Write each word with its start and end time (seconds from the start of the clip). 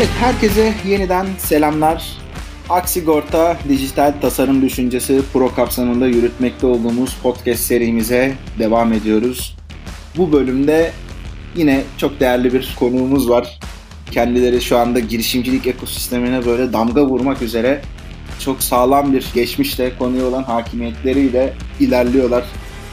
Evet, 0.00 0.10
herkese 0.20 0.74
yeniden 0.86 1.26
selamlar. 1.38 2.12
Aksigorta 2.68 3.56
Dijital 3.68 4.14
Tasarım 4.20 4.62
Düşüncesi 4.62 5.22
Pro 5.32 5.54
kapsamında 5.54 6.06
yürütmekte 6.06 6.66
olduğumuz 6.66 7.16
podcast 7.22 7.60
serimize 7.60 8.34
devam 8.58 8.92
ediyoruz. 8.92 9.56
Bu 10.16 10.32
bölümde 10.32 10.92
yine 11.56 11.82
çok 11.98 12.20
değerli 12.20 12.52
bir 12.52 12.76
konuğumuz 12.78 13.28
var. 13.28 13.58
Kendileri 14.10 14.60
şu 14.60 14.78
anda 14.78 14.98
girişimcilik 14.98 15.66
ekosistemine 15.66 16.46
böyle 16.46 16.72
damga 16.72 17.06
vurmak 17.06 17.42
üzere 17.42 17.82
çok 18.38 18.62
sağlam 18.62 19.12
bir 19.12 19.26
geçmişle 19.34 19.98
konuya 19.98 20.26
olan 20.26 20.42
hakimiyetleriyle 20.42 21.52
ilerliyorlar. 21.80 22.44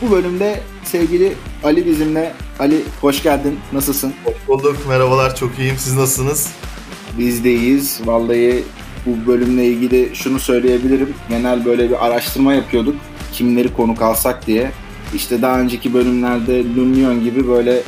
Bu 0.01 0.11
bölümde 0.11 0.59
sevgili 0.83 1.33
Ali 1.63 1.85
bizimle. 1.85 2.33
Ali 2.59 2.81
hoş 3.01 3.23
geldin. 3.23 3.59
Nasılsın? 3.73 4.13
Hoş 4.23 4.35
bulduk. 4.47 4.77
Merhabalar. 4.87 5.35
Çok 5.35 5.59
iyiyim. 5.59 5.75
Siz 5.77 5.93
nasılsınız? 5.93 6.51
Biz 7.17 7.43
deyiz. 7.43 7.99
Vallahi 8.05 8.63
bu 9.05 9.27
bölümle 9.27 9.65
ilgili 9.65 10.09
şunu 10.13 10.39
söyleyebilirim. 10.39 11.13
Genel 11.29 11.65
böyle 11.65 11.89
bir 11.89 12.05
araştırma 12.05 12.53
yapıyorduk. 12.53 12.95
Kimleri 13.33 13.73
konuk 13.73 14.01
alsak 14.01 14.47
diye. 14.47 14.71
İşte 15.15 15.41
daha 15.41 15.59
önceki 15.59 15.93
bölümlerde 15.93 16.63
Lumion 16.75 17.23
gibi 17.23 17.47
böyle 17.47 17.81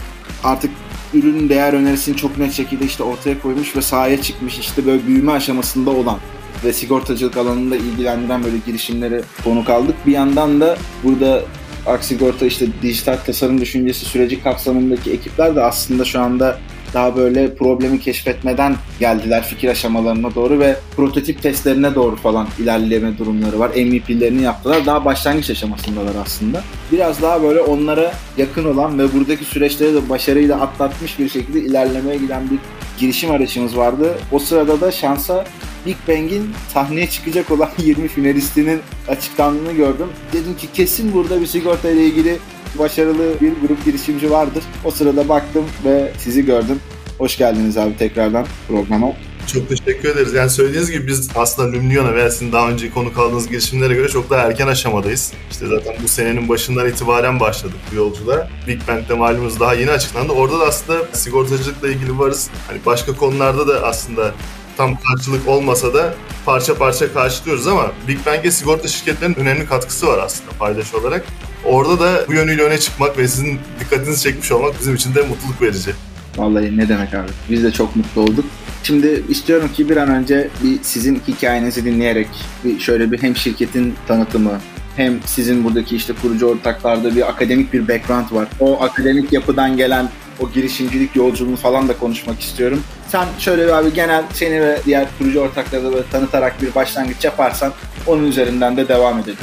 artık 0.43 0.71
ürün 1.13 1.49
değer 1.49 1.73
önerisini 1.73 2.15
çok 2.15 2.37
net 2.37 2.53
şekilde 2.53 2.85
işte 2.85 3.03
ortaya 3.03 3.41
koymuş 3.41 3.75
ve 3.75 3.81
sahaya 3.81 4.21
çıkmış 4.21 4.59
işte 4.59 4.85
böyle 4.85 5.07
büyüme 5.07 5.31
aşamasında 5.31 5.89
olan 5.89 6.17
ve 6.65 6.73
sigortacılık 6.73 7.37
alanında 7.37 7.75
ilgilendiren 7.75 8.43
böyle 8.43 8.57
girişimleri 8.65 9.21
konuk 9.43 9.69
aldık. 9.69 9.95
Bir 10.05 10.11
yandan 10.11 10.61
da 10.61 10.77
burada 11.03 11.41
Aksigorta 11.85 12.45
işte 12.45 12.67
dijital 12.81 13.17
tasarım 13.17 13.61
düşüncesi 13.61 14.05
süreci 14.05 14.43
kapsamındaki 14.43 15.11
ekipler 15.11 15.55
de 15.55 15.61
aslında 15.61 16.05
şu 16.05 16.21
anda 16.21 16.59
daha 16.93 17.15
böyle 17.15 17.55
problemi 17.55 17.99
keşfetmeden 17.99 18.75
geldiler 18.99 19.43
fikir 19.43 19.69
aşamalarına 19.69 20.35
doğru 20.35 20.59
ve 20.59 20.75
prototip 20.95 21.41
testlerine 21.41 21.95
doğru 21.95 22.15
falan 22.15 22.47
ilerleme 22.59 23.17
durumları 23.17 23.59
var. 23.59 23.69
MVP'lerini 23.69 24.41
yaptılar. 24.41 24.85
Daha 24.85 25.05
başlangıç 25.05 25.49
aşamasındalar 25.49 26.15
aslında. 26.25 26.63
Biraz 26.91 27.21
daha 27.21 27.43
böyle 27.43 27.61
onlara 27.61 28.13
yakın 28.37 28.65
olan 28.65 28.99
ve 28.99 29.13
buradaki 29.13 29.45
süreçleri 29.45 29.93
de 29.93 30.09
başarıyla 30.09 30.61
atlatmış 30.61 31.19
bir 31.19 31.29
şekilde 31.29 31.59
ilerlemeye 31.59 32.17
giden 32.17 32.49
bir 32.49 32.59
girişim 32.99 33.31
arayışımız 33.31 33.77
vardı. 33.77 34.17
O 34.31 34.39
sırada 34.39 34.81
da 34.81 34.91
şansa 34.91 35.45
Big 35.85 35.95
Bang'in 36.07 36.51
sahneye 36.73 37.09
çıkacak 37.09 37.51
olan 37.51 37.69
20 37.77 38.07
finalistinin 38.07 38.79
açıklandığını 39.07 39.71
gördüm. 39.73 40.07
Dedim 40.33 40.57
ki 40.57 40.67
kesin 40.73 41.13
burada 41.13 41.41
bir 41.41 41.45
sigorta 41.45 41.89
ile 41.89 42.05
ilgili 42.05 42.37
başarılı 42.75 43.33
bir 43.41 43.53
grup 43.67 43.85
girişimci 43.85 44.31
vardır. 44.31 44.63
O 44.85 44.91
sırada 44.91 45.29
baktım 45.29 45.65
ve 45.85 46.11
sizi 46.17 46.45
gördüm. 46.45 46.79
Hoş 47.17 47.37
geldiniz 47.37 47.77
abi 47.77 47.97
tekrardan 47.97 48.45
programa. 48.67 49.13
Çok 49.53 49.69
teşekkür 49.69 50.09
ederiz. 50.09 50.33
Yani 50.33 50.49
söylediğiniz 50.49 50.91
gibi 50.91 51.07
biz 51.07 51.29
aslında 51.35 51.77
Lumniona 51.77 52.15
veya 52.15 52.31
sizin 52.31 52.51
daha 52.51 52.69
önce 52.69 52.91
konu 52.91 53.13
kaldığınız 53.13 53.47
girişimlere 53.49 53.93
göre 53.93 54.07
çok 54.07 54.29
daha 54.29 54.41
erken 54.41 54.67
aşamadayız. 54.67 55.33
İşte 55.51 55.67
zaten 55.67 55.95
bu 56.03 56.07
senenin 56.07 56.49
başından 56.49 56.89
itibaren 56.89 57.39
başladık 57.39 57.77
bu 57.91 57.95
yolculuğa. 57.95 58.47
Big 58.67 58.87
Bang'de 58.87 59.13
malumuz 59.13 59.59
daha 59.59 59.73
yeni 59.73 59.91
açıklandı. 59.91 60.33
Orada 60.33 60.59
da 60.59 60.63
aslında 60.63 60.99
sigortacılıkla 61.13 61.89
ilgili 61.89 62.19
varız. 62.19 62.49
Hani 62.67 62.79
başka 62.85 63.15
konularda 63.15 63.67
da 63.67 63.87
aslında 63.87 64.31
tam 64.77 64.95
karşılık 64.95 65.47
olmasa 65.47 65.93
da 65.93 66.13
parça 66.45 66.75
parça 66.75 67.13
karşılıyoruz 67.13 67.67
ama 67.67 67.91
Big 68.07 68.25
Bang'e 68.25 68.51
sigorta 68.51 68.87
şirketlerinin 68.87 69.35
önemli 69.35 69.65
katkısı 69.65 70.07
var 70.07 70.17
aslında 70.17 70.51
paydaş 70.59 70.93
olarak. 70.93 71.25
Orada 71.65 71.99
da 71.99 72.27
bu 72.27 72.33
yönüyle 72.33 72.63
öne 72.63 72.79
çıkmak 72.79 73.17
ve 73.17 73.27
sizin 73.27 73.59
dikkatinizi 73.79 74.23
çekmiş 74.23 74.51
olmak 74.51 74.79
bizim 74.79 74.95
için 74.95 75.15
de 75.15 75.21
mutluluk 75.21 75.61
verici. 75.61 75.91
Vallahi 76.37 76.77
ne 76.77 76.89
demek 76.89 77.13
abi. 77.13 77.29
Biz 77.49 77.63
de 77.63 77.71
çok 77.71 77.95
mutlu 77.95 78.21
olduk. 78.21 78.45
Şimdi 78.83 79.23
istiyorum 79.29 79.69
ki 79.73 79.89
bir 79.89 79.97
an 79.97 80.09
önce 80.09 80.49
bir 80.63 80.79
sizin 80.81 81.21
hikayenizi 81.27 81.85
dinleyerek 81.85 82.27
bir 82.63 82.79
şöyle 82.79 83.11
bir 83.11 83.21
hem 83.21 83.35
şirketin 83.35 83.95
tanıtımı 84.07 84.59
hem 84.95 85.19
sizin 85.25 85.63
buradaki 85.63 85.95
işte 85.95 86.13
kurucu 86.21 86.47
ortaklarda 86.47 87.15
bir 87.15 87.29
akademik 87.29 87.73
bir 87.73 87.87
background 87.87 88.31
var. 88.31 88.47
O 88.59 88.81
akademik 88.83 89.33
yapıdan 89.33 89.77
gelen 89.77 90.09
o 90.39 90.49
girişimcilik 90.49 91.15
yolculuğunu 91.15 91.55
falan 91.55 91.87
da 91.89 91.97
konuşmak 91.97 92.41
istiyorum. 92.41 92.83
Sen 93.07 93.27
şöyle 93.39 93.67
bir 93.67 93.71
abi 93.71 93.93
genel 93.93 94.23
seni 94.33 94.61
ve 94.61 94.79
diğer 94.85 95.07
kurucu 95.17 95.39
ortakları 95.39 95.83
da 95.83 95.93
böyle 95.93 96.09
tanıtarak 96.11 96.61
bir 96.61 96.75
başlangıç 96.75 97.25
yaparsan 97.25 97.73
onun 98.07 98.23
üzerinden 98.23 98.77
de 98.77 98.87
devam 98.87 99.19
edelim. 99.19 99.37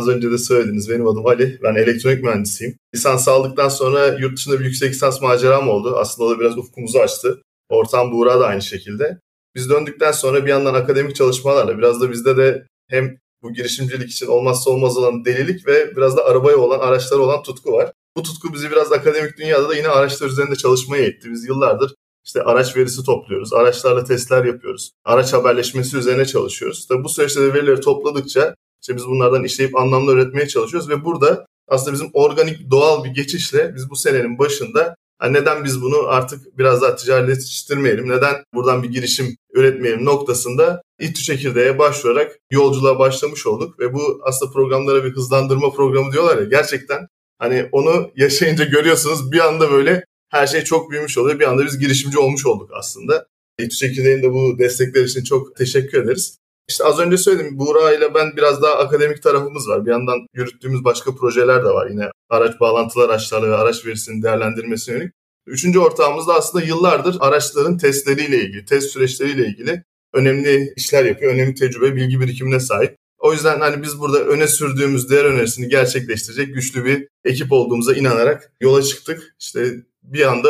Az 0.00 0.08
önce 0.08 0.30
de 0.30 0.38
söylediniz. 0.38 0.90
Benim 0.90 1.08
adım 1.08 1.26
Ali. 1.26 1.58
Ben 1.62 1.74
elektronik 1.74 2.22
mühendisiyim. 2.22 2.76
Lisans 2.94 3.28
aldıktan 3.28 3.68
sonra 3.68 4.06
yurt 4.06 4.36
dışında 4.36 4.60
bir 4.60 4.64
yüksek 4.64 4.90
lisans 4.90 5.22
maceram 5.22 5.68
oldu. 5.68 5.96
Aslında 5.96 6.28
o 6.28 6.30
da 6.30 6.40
biraz 6.40 6.58
ufkumuzu 6.58 6.98
açtı. 6.98 7.42
Ortam 7.68 8.12
Buğra 8.12 8.40
da 8.40 8.46
aynı 8.46 8.62
şekilde. 8.62 9.18
Biz 9.54 9.70
döndükten 9.70 10.12
sonra 10.12 10.44
bir 10.44 10.50
yandan 10.50 10.74
akademik 10.74 11.16
çalışmalarla 11.16 11.78
biraz 11.78 12.00
da 12.00 12.10
bizde 12.10 12.36
de 12.36 12.66
hem 12.88 13.16
bu 13.42 13.52
girişimcilik 13.52 14.10
için 14.10 14.26
olmazsa 14.26 14.70
olmaz 14.70 14.96
olan 14.96 15.24
delilik 15.24 15.66
ve 15.66 15.96
biraz 15.96 16.16
da 16.16 16.24
arabaya 16.24 16.56
olan, 16.56 16.78
araçlara 16.78 17.20
olan 17.20 17.42
tutku 17.42 17.72
var. 17.72 17.92
Bu 18.16 18.22
tutku 18.22 18.54
bizi 18.54 18.70
biraz 18.70 18.92
akademik 18.92 19.38
dünyada 19.38 19.68
da 19.68 19.74
yine 19.74 19.88
araçlar 19.88 20.28
üzerinde 20.28 20.56
çalışmaya 20.56 21.04
etti. 21.04 21.30
Biz 21.30 21.44
yıllardır 21.44 21.94
işte 22.26 22.42
araç 22.42 22.76
verisi 22.76 23.04
topluyoruz, 23.04 23.52
araçlarla 23.52 24.04
testler 24.04 24.44
yapıyoruz, 24.44 24.90
araç 25.04 25.32
haberleşmesi 25.32 25.96
üzerine 25.96 26.24
çalışıyoruz. 26.24 26.86
Tabii 26.88 27.04
bu 27.04 27.08
süreçte 27.08 27.40
de 27.40 27.54
verileri 27.54 27.80
topladıkça 27.80 28.54
işte 28.82 28.96
biz 28.96 29.06
bunlardan 29.06 29.44
işleyip 29.44 29.76
anlamlı 29.76 30.12
üretmeye 30.12 30.48
çalışıyoruz 30.48 30.88
ve 30.88 31.04
burada 31.04 31.46
aslında 31.68 31.92
bizim 31.92 32.10
organik 32.12 32.70
doğal 32.70 33.04
bir 33.04 33.10
geçişle 33.10 33.74
biz 33.74 33.90
bu 33.90 33.96
senenin 33.96 34.38
başında 34.38 34.94
yani 35.22 35.32
neden 35.32 35.64
biz 35.64 35.82
bunu 35.82 36.08
artık 36.08 36.58
biraz 36.58 36.82
daha 36.82 36.96
ticaretleştirmeyelim, 36.96 38.08
neden 38.08 38.34
buradan 38.54 38.82
bir 38.82 38.88
girişim 38.88 39.36
üretmeyelim 39.54 40.04
noktasında 40.04 40.82
İTÜ 41.00 41.22
çekirdeğe 41.22 41.78
başvurarak 41.78 42.38
yolculuğa 42.50 42.98
başlamış 42.98 43.46
olduk 43.46 43.80
ve 43.80 43.94
bu 43.94 44.20
aslında 44.22 44.52
programlara 44.52 45.04
bir 45.04 45.12
hızlandırma 45.16 45.72
programı 45.72 46.12
diyorlar 46.12 46.38
ya 46.38 46.44
gerçekten 46.44 47.06
hani 47.38 47.68
onu 47.72 48.10
yaşayınca 48.16 48.64
görüyorsunuz 48.64 49.32
bir 49.32 49.48
anda 49.48 49.70
böyle 49.70 50.04
her 50.30 50.46
şey 50.46 50.64
çok 50.64 50.90
büyümüş 50.90 51.18
oluyor. 51.18 51.40
Bir 51.40 51.44
anda 51.44 51.66
biz 51.66 51.78
girişimci 51.78 52.18
olmuş 52.18 52.46
olduk 52.46 52.70
aslında. 52.74 53.26
İTÜ 53.58 53.76
çekirdeğin 53.76 54.22
de 54.22 54.32
bu 54.32 54.58
destekler 54.58 55.04
için 55.04 55.24
çok 55.24 55.56
teşekkür 55.56 56.04
ederiz. 56.04 56.39
İşte 56.70 56.84
az 56.84 56.98
önce 56.98 57.16
söyledim 57.16 57.58
Buğra 57.58 57.94
ile 57.94 58.14
ben 58.14 58.36
biraz 58.36 58.62
daha 58.62 58.74
akademik 58.74 59.22
tarafımız 59.22 59.68
var. 59.68 59.86
Bir 59.86 59.90
yandan 59.90 60.26
yürüttüğümüz 60.34 60.84
başka 60.84 61.14
projeler 61.14 61.64
de 61.64 61.68
var. 61.68 61.90
Yine 61.90 62.10
araç 62.28 62.60
bağlantılı 62.60 63.04
araçlarla 63.04 63.50
ve 63.50 63.54
araç 63.54 63.86
verisinin 63.86 64.22
değerlendirmesine 64.22 64.94
yönelik. 64.94 65.12
Üçüncü 65.46 65.78
ortağımız 65.78 66.28
da 66.28 66.34
aslında 66.34 66.64
yıllardır 66.64 67.16
araçların 67.20 67.78
testleriyle 67.78 68.44
ilgili, 68.44 68.64
test 68.64 68.90
süreçleriyle 68.90 69.46
ilgili 69.46 69.84
önemli 70.14 70.72
işler 70.76 71.04
yapıyor. 71.04 71.32
Önemli 71.32 71.54
tecrübe, 71.54 71.96
bilgi 71.96 72.20
birikimine 72.20 72.60
sahip. 72.60 72.96
O 73.18 73.32
yüzden 73.32 73.60
hani 73.60 73.82
biz 73.82 74.00
burada 74.00 74.24
öne 74.24 74.46
sürdüğümüz 74.46 75.10
değer 75.10 75.24
önerisini 75.24 75.68
gerçekleştirecek 75.68 76.54
güçlü 76.54 76.84
bir 76.84 77.08
ekip 77.24 77.52
olduğumuza 77.52 77.94
inanarak 77.94 78.52
yola 78.60 78.82
çıktık. 78.82 79.34
İşte 79.40 79.74
bir 80.02 80.26
anda 80.26 80.48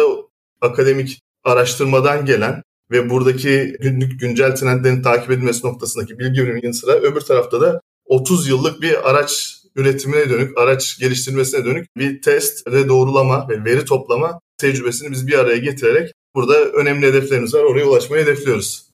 akademik 0.60 1.20
araştırmadan 1.44 2.24
gelen 2.24 2.62
ve 2.90 3.10
buradaki 3.10 3.76
günlük 3.80 4.20
güncel 4.20 4.56
trendlerin 4.56 5.02
takip 5.02 5.30
edilmesi 5.30 5.66
noktasındaki 5.66 6.18
bilgi 6.18 6.40
ürünün 6.40 6.60
yanı 6.62 6.74
sıra 6.74 6.92
öbür 6.92 7.20
tarafta 7.20 7.60
da 7.60 7.80
30 8.04 8.48
yıllık 8.48 8.82
bir 8.82 9.10
araç 9.10 9.60
üretimine 9.76 10.30
dönük, 10.30 10.58
araç 10.58 10.98
geliştirmesine 10.98 11.64
dönük 11.64 11.96
bir 11.96 12.22
test 12.22 12.66
ve 12.66 12.88
doğrulama 12.88 13.48
ve 13.48 13.64
veri 13.64 13.84
toplama 13.84 14.40
tecrübesini 14.58 15.10
biz 15.10 15.26
bir 15.26 15.38
araya 15.38 15.56
getirerek 15.56 16.12
burada 16.34 16.64
önemli 16.64 17.06
hedeflerimiz 17.06 17.54
var. 17.54 17.62
Oraya 17.62 17.84
ulaşmayı 17.84 18.22
hedefliyoruz. 18.22 18.90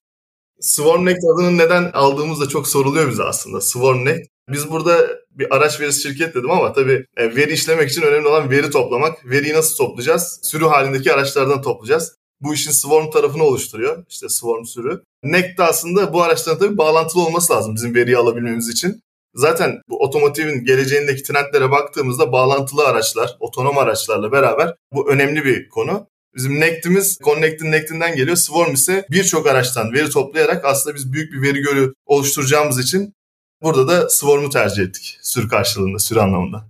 SwarmNect 0.60 1.24
adını 1.34 1.58
neden 1.58 1.90
aldığımız 1.92 2.40
da 2.40 2.48
çok 2.48 2.68
soruluyor 2.68 3.10
bize 3.10 3.22
aslında. 3.22 3.60
SwarmNect. 3.60 4.28
Biz 4.48 4.70
burada 4.70 5.08
bir 5.30 5.56
araç 5.56 5.80
verisi 5.80 6.02
şirket 6.02 6.34
dedim 6.34 6.50
ama 6.50 6.72
tabii 6.72 7.06
e, 7.16 7.36
veri 7.36 7.52
işlemek 7.52 7.90
için 7.90 8.02
önemli 8.02 8.28
olan 8.28 8.50
veri 8.50 8.70
toplamak. 8.70 9.30
Veriyi 9.30 9.54
nasıl 9.54 9.76
toplayacağız? 9.76 10.40
Sürü 10.42 10.64
halindeki 10.64 11.12
araçlardan 11.12 11.62
toplayacağız 11.62 12.16
bu 12.40 12.54
işin 12.54 12.70
Swarm 12.70 13.10
tarafını 13.10 13.42
oluşturuyor. 13.42 14.04
İşte 14.08 14.28
Swarm 14.28 14.64
sürü. 14.64 15.02
NEC 15.22 15.56
de 15.58 15.62
aslında 15.62 16.12
bu 16.12 16.22
araçların 16.22 16.58
tabii 16.58 16.78
bağlantılı 16.78 17.26
olması 17.26 17.52
lazım 17.52 17.74
bizim 17.74 17.94
veriyi 17.94 18.16
alabilmemiz 18.16 18.68
için. 18.68 19.00
Zaten 19.34 19.80
bu 19.88 20.02
otomotivin 20.02 20.64
geleceğindeki 20.64 21.22
trendlere 21.22 21.70
baktığımızda 21.70 22.32
bağlantılı 22.32 22.86
araçlar, 22.86 23.36
otonom 23.40 23.78
araçlarla 23.78 24.32
beraber 24.32 24.74
bu 24.92 25.10
önemli 25.10 25.44
bir 25.44 25.68
konu. 25.68 26.06
Bizim 26.34 26.60
Nect'imiz 26.60 27.18
Connect'in 27.24 27.72
Nect'inden 27.72 28.16
geliyor. 28.16 28.36
Swarm 28.36 28.72
ise 28.72 29.06
birçok 29.10 29.46
araçtan 29.46 29.92
veri 29.92 30.10
toplayarak 30.10 30.64
aslında 30.64 30.96
biz 30.96 31.12
büyük 31.12 31.32
bir 31.32 31.42
veri 31.42 31.60
gölü 31.60 31.94
oluşturacağımız 32.06 32.80
için 32.80 33.14
burada 33.62 33.88
da 33.88 34.08
Swarm'u 34.08 34.50
tercih 34.50 34.82
ettik. 34.82 35.18
Sürü 35.22 35.48
karşılığında, 35.48 35.98
sürü 35.98 36.20
anlamında. 36.20 36.64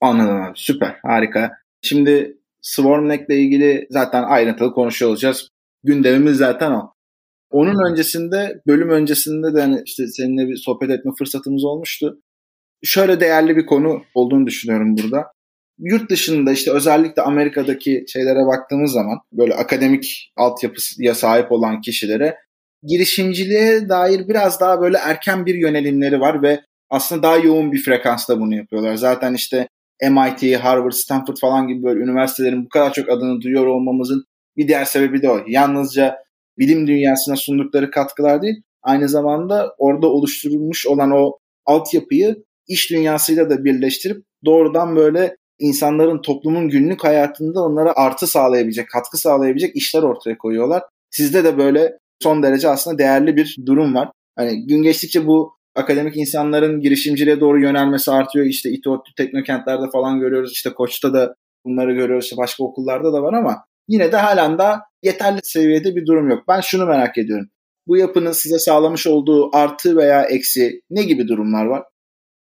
Anladım 0.00 0.42
abi. 0.42 0.52
Süper. 0.58 0.98
Harika. 1.02 1.58
Şimdi 1.82 2.37
SwarmNet 2.68 3.28
ile 3.28 3.38
ilgili 3.38 3.86
zaten 3.90 4.22
ayrıntılı 4.22 4.72
konuşuyor. 4.72 5.40
Gündemimiz 5.82 6.36
zaten 6.36 6.70
o. 6.70 6.92
Onun 7.50 7.90
öncesinde, 7.90 8.60
bölüm 8.66 8.90
öncesinde 8.90 9.54
de 9.54 9.60
hani 9.60 9.82
işte 9.84 10.06
seninle 10.06 10.48
bir 10.48 10.56
sohbet 10.56 10.90
etme 10.90 11.12
fırsatımız 11.18 11.64
olmuştu. 11.64 12.20
Şöyle 12.84 13.20
değerli 13.20 13.56
bir 13.56 13.66
konu 13.66 14.02
olduğunu 14.14 14.46
düşünüyorum 14.46 14.96
burada. 14.96 15.26
Yurt 15.78 16.10
dışında 16.10 16.52
işte 16.52 16.72
özellikle 16.72 17.22
Amerika'daki 17.22 18.04
şeylere 18.08 18.46
baktığımız 18.46 18.92
zaman 18.92 19.18
böyle 19.32 19.54
akademik 19.54 20.32
altyapıya 20.36 21.14
sahip 21.14 21.52
olan 21.52 21.80
kişilere 21.80 22.36
girişimciliğe 22.82 23.88
dair 23.88 24.28
biraz 24.28 24.60
daha 24.60 24.80
böyle 24.80 24.98
erken 24.98 25.46
bir 25.46 25.54
yönelimleri 25.54 26.20
var 26.20 26.42
ve 26.42 26.60
aslında 26.90 27.22
daha 27.22 27.36
yoğun 27.36 27.72
bir 27.72 27.82
frekansta 27.82 28.40
bunu 28.40 28.56
yapıyorlar. 28.56 28.94
Zaten 28.94 29.34
işte 29.34 29.68
MIT, 30.02 30.56
Harvard, 30.56 30.92
Stanford 30.92 31.36
falan 31.40 31.68
gibi 31.68 31.82
böyle 31.82 32.00
üniversitelerin 32.00 32.64
bu 32.64 32.68
kadar 32.68 32.92
çok 32.92 33.08
adını 33.08 33.40
duyuyor 33.40 33.66
olmamızın 33.66 34.24
bir 34.56 34.68
diğer 34.68 34.84
sebebi 34.84 35.22
de 35.22 35.30
o. 35.30 35.40
Yalnızca 35.46 36.16
bilim 36.58 36.86
dünyasına 36.86 37.36
sundukları 37.36 37.90
katkılar 37.90 38.42
değil, 38.42 38.62
aynı 38.82 39.08
zamanda 39.08 39.74
orada 39.78 40.06
oluşturulmuş 40.06 40.86
olan 40.86 41.10
o 41.10 41.38
altyapıyı 41.66 42.36
iş 42.68 42.90
dünyasıyla 42.90 43.50
da 43.50 43.64
birleştirip 43.64 44.24
doğrudan 44.44 44.96
böyle 44.96 45.36
insanların 45.58 46.22
toplumun 46.22 46.68
günlük 46.68 47.04
hayatında 47.04 47.64
onlara 47.64 47.92
artı 47.96 48.26
sağlayabilecek, 48.26 48.88
katkı 48.90 49.18
sağlayabilecek 49.18 49.76
işler 49.76 50.02
ortaya 50.02 50.38
koyuyorlar. 50.38 50.82
Sizde 51.10 51.44
de 51.44 51.58
böyle 51.58 51.98
son 52.22 52.42
derece 52.42 52.68
aslında 52.68 52.98
değerli 52.98 53.36
bir 53.36 53.56
durum 53.66 53.94
var. 53.94 54.10
Hani 54.36 54.66
gün 54.66 54.82
geçtikçe 54.82 55.26
bu 55.26 55.57
akademik 55.78 56.16
insanların 56.16 56.80
girişimciliğe 56.80 57.40
doğru 57.40 57.60
yönelmesi 57.60 58.10
artıyor. 58.10 58.46
İşte 58.46 58.70
İTÜ, 58.70 58.90
teknokentlerde 59.16 59.90
falan 59.92 60.20
görüyoruz. 60.20 60.52
İşte 60.52 60.70
Koç'ta 60.72 61.14
da 61.14 61.34
bunları 61.64 61.92
görüyoruz. 61.92 62.24
İşte 62.24 62.36
başka 62.36 62.64
okullarda 62.64 63.12
da 63.12 63.22
var 63.22 63.32
ama 63.32 63.64
yine 63.88 64.12
de 64.12 64.16
halen 64.16 64.58
daha 64.58 64.80
yeterli 65.02 65.40
seviyede 65.42 65.96
bir 65.96 66.06
durum 66.06 66.30
yok. 66.30 66.44
Ben 66.48 66.60
şunu 66.60 66.86
merak 66.86 67.18
ediyorum. 67.18 67.46
Bu 67.86 67.96
yapının 67.96 68.32
size 68.32 68.58
sağlamış 68.58 69.06
olduğu 69.06 69.56
artı 69.56 69.96
veya 69.96 70.22
eksi 70.22 70.80
ne 70.90 71.02
gibi 71.02 71.28
durumlar 71.28 71.64
var? 71.64 71.82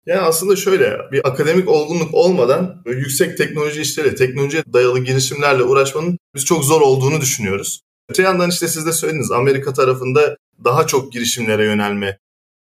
Yani 0.06 0.20
aslında 0.20 0.56
şöyle 0.56 0.98
bir 1.12 1.28
akademik 1.28 1.70
olgunluk 1.70 2.14
olmadan 2.14 2.84
yüksek 2.86 3.38
teknoloji 3.38 3.81
işleri, 3.81 4.16
teknolojiye 4.16 4.64
dayalı 4.74 5.04
girişimlerle 5.04 5.64
uğraşmanın 5.64 6.18
biz 6.36 6.46
çok 6.46 6.64
zor 6.64 6.81
olduğunu 6.81 7.22
düşünüyoruz. 7.22 7.81
Öte 8.10 8.24
yandan 8.24 8.50
işte 8.50 8.68
siz 8.68 8.86
de 8.86 8.94
söylediniz 8.94 9.31
Amerika 9.31 9.74
tarafında 9.74 10.38
daha 10.64 10.88
çok 10.88 11.14
girişimlere 11.14 11.66
yönelme 11.66 12.18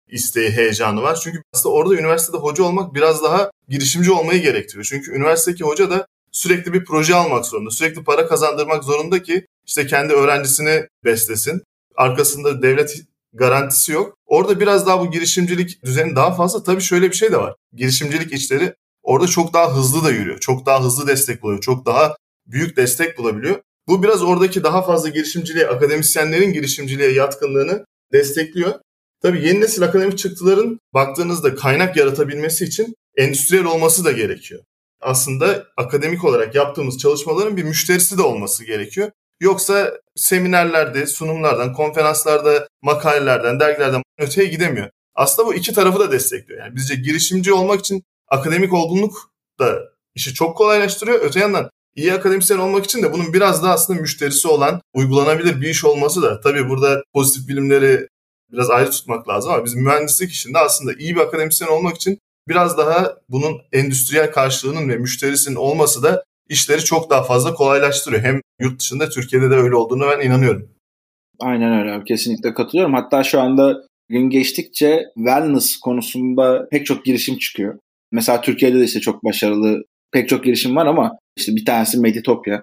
isteği, 0.09 0.51
heyecanı 0.51 1.03
var. 1.03 1.21
Çünkü 1.23 1.43
aslında 1.55 1.75
orada 1.75 1.95
üniversitede 1.95 2.37
hoca 2.37 2.65
olmak 2.65 2.95
biraz 2.95 3.23
daha 3.23 3.51
girişimci 3.69 4.13
olmayı 4.13 4.43
gerektiriyor. 4.43 4.85
Çünkü 4.85 5.13
üniversitedeki 5.13 5.65
hoca 5.65 5.91
da 5.91 6.07
sürekli 6.33 6.73
bir 6.73 6.85
proje 6.85 7.15
almak 7.15 7.47
zorunda. 7.47 7.71
Sürekli 7.71 8.05
para 8.05 8.27
kazandırmak 8.27 8.85
zorunda 8.85 9.23
ki 9.23 9.47
işte 9.67 9.87
kendi 9.87 10.13
öğrencisini 10.13 10.89
beslesin. 11.05 11.63
Arkasında 11.97 12.63
devlet 12.63 12.97
garantisi 13.33 13.93
yok. 13.93 14.17
Orada 14.27 14.61
biraz 14.61 14.87
daha 14.87 15.01
bu 15.01 15.11
girişimcilik 15.11 15.85
düzeni 15.85 16.17
daha 16.17 16.35
fazla. 16.35 16.63
Tabii 16.63 16.83
şöyle 16.83 17.11
bir 17.11 17.17
şey 17.17 17.33
de 17.33 17.37
var. 17.37 17.55
Girişimcilik 17.73 18.33
işleri 18.33 18.75
orada 19.03 19.27
çok 19.27 19.55
daha 19.55 19.77
hızlı 19.77 20.05
da 20.05 20.11
yürüyor. 20.11 20.39
Çok 20.39 20.67
daha 20.67 20.85
hızlı 20.85 21.07
destek 21.07 21.43
buluyor. 21.43 21.61
Çok 21.61 21.87
daha 21.87 22.17
büyük 22.47 22.77
destek 22.77 23.19
bulabiliyor. 23.19 23.61
Bu 23.89 24.03
biraz 24.03 24.23
oradaki 24.23 24.65
daha 24.65 24.83
fazla 24.83 25.09
girişimciliğe, 25.09 25.67
akademisyenlerin 25.67 26.53
girişimciliğe 26.53 27.13
yatkınlığını 27.13 27.85
destekliyor. 28.13 28.75
Tabii 29.23 29.47
yeni 29.47 29.61
nesil 29.61 29.83
akademik 29.83 30.19
çıktıların 30.19 30.81
baktığınızda 30.95 31.55
kaynak 31.55 31.97
yaratabilmesi 31.97 32.65
için 32.65 32.95
endüstriyel 33.17 33.65
olması 33.65 34.05
da 34.05 34.13
gerekiyor. 34.13 34.63
Aslında 35.01 35.67
akademik 35.77 36.25
olarak 36.25 36.55
yaptığımız 36.55 36.99
çalışmaların 36.99 37.57
bir 37.57 37.65
müşterisi 37.65 38.19
de 38.19 38.23
olması 38.23 38.65
gerekiyor. 38.65 39.11
Yoksa 39.41 39.93
seminerlerde, 40.17 41.07
sunumlardan, 41.07 41.73
konferanslarda, 41.73 42.69
makalelerden, 42.83 43.61
dergilerden 43.61 44.03
öteye 44.19 44.49
gidemiyor. 44.49 44.91
Aslında 45.15 45.49
bu 45.49 45.55
iki 45.55 45.73
tarafı 45.73 46.01
da 46.01 46.13
destekliyor. 46.13 46.61
Yani 46.61 46.77
bizce 46.77 46.95
girişimci 46.95 47.53
olmak 47.53 47.81
için 47.81 48.03
akademik 48.29 48.73
olgunluk 48.73 49.31
da 49.59 49.79
işi 50.15 50.35
çok 50.35 50.57
kolaylaştırıyor. 50.57 51.21
Öte 51.21 51.41
yandan 51.41 51.71
iyi 51.95 52.13
akademisyen 52.13 52.59
olmak 52.59 52.85
için 52.85 53.03
de 53.03 53.13
bunun 53.13 53.33
biraz 53.33 53.63
daha 53.63 53.73
aslında 53.75 54.01
müşterisi 54.01 54.49
olan, 54.49 54.81
uygulanabilir 54.95 55.61
bir 55.61 55.69
iş 55.69 55.85
olması 55.85 56.23
da 56.23 56.41
tabii 56.41 56.69
burada 56.69 57.03
pozitif 57.15 57.49
bilimleri 57.49 58.09
biraz 58.57 58.71
ayrı 58.71 58.91
tutmak 58.91 59.29
lazım 59.29 59.53
ama 59.53 59.65
biz 59.65 59.75
mühendislik 59.75 60.31
işinde 60.31 60.59
aslında 60.59 60.93
iyi 60.99 61.15
bir 61.15 61.21
akademisyen 61.21 61.69
olmak 61.69 61.97
için 61.97 62.19
biraz 62.49 62.79
daha 62.79 63.17
bunun 63.29 63.61
endüstriyel 63.73 64.33
karşılığının 64.33 64.89
ve 64.89 64.97
müşterisinin 64.97 65.57
olması 65.57 66.03
da 66.03 66.25
işleri 66.49 66.85
çok 66.85 67.11
daha 67.11 67.23
fazla 67.23 67.55
kolaylaştırıyor. 67.55 68.23
Hem 68.23 68.41
yurt 68.61 68.81
dışında 68.81 69.09
Türkiye'de 69.09 69.51
de 69.51 69.55
öyle 69.55 69.75
olduğunu 69.75 70.05
ben 70.11 70.27
inanıyorum. 70.27 70.69
Aynen 71.41 71.81
öyle 71.81 72.05
kesinlikle 72.05 72.55
katılıyorum. 72.55 72.95
Hatta 72.95 73.25
şu 73.25 73.41
anda 73.41 73.77
gün 74.09 74.31
geçtikçe 74.31 75.05
wellness 75.15 75.77
konusunda 75.77 76.69
pek 76.71 76.87
çok 76.87 77.05
girişim 77.05 77.39
çıkıyor. 77.39 77.79
Mesela 78.13 78.41
Türkiye'de 78.41 78.81
de 78.81 78.85
işte 78.85 79.01
çok 79.01 79.25
başarılı 79.25 79.83
pek 80.13 80.29
çok 80.29 80.45
girişim 80.45 80.77
var 80.77 80.87
ama 80.87 81.19
işte 81.37 81.57
bir 81.57 81.65
tanesi 81.65 82.01
Meditopya. 82.01 82.63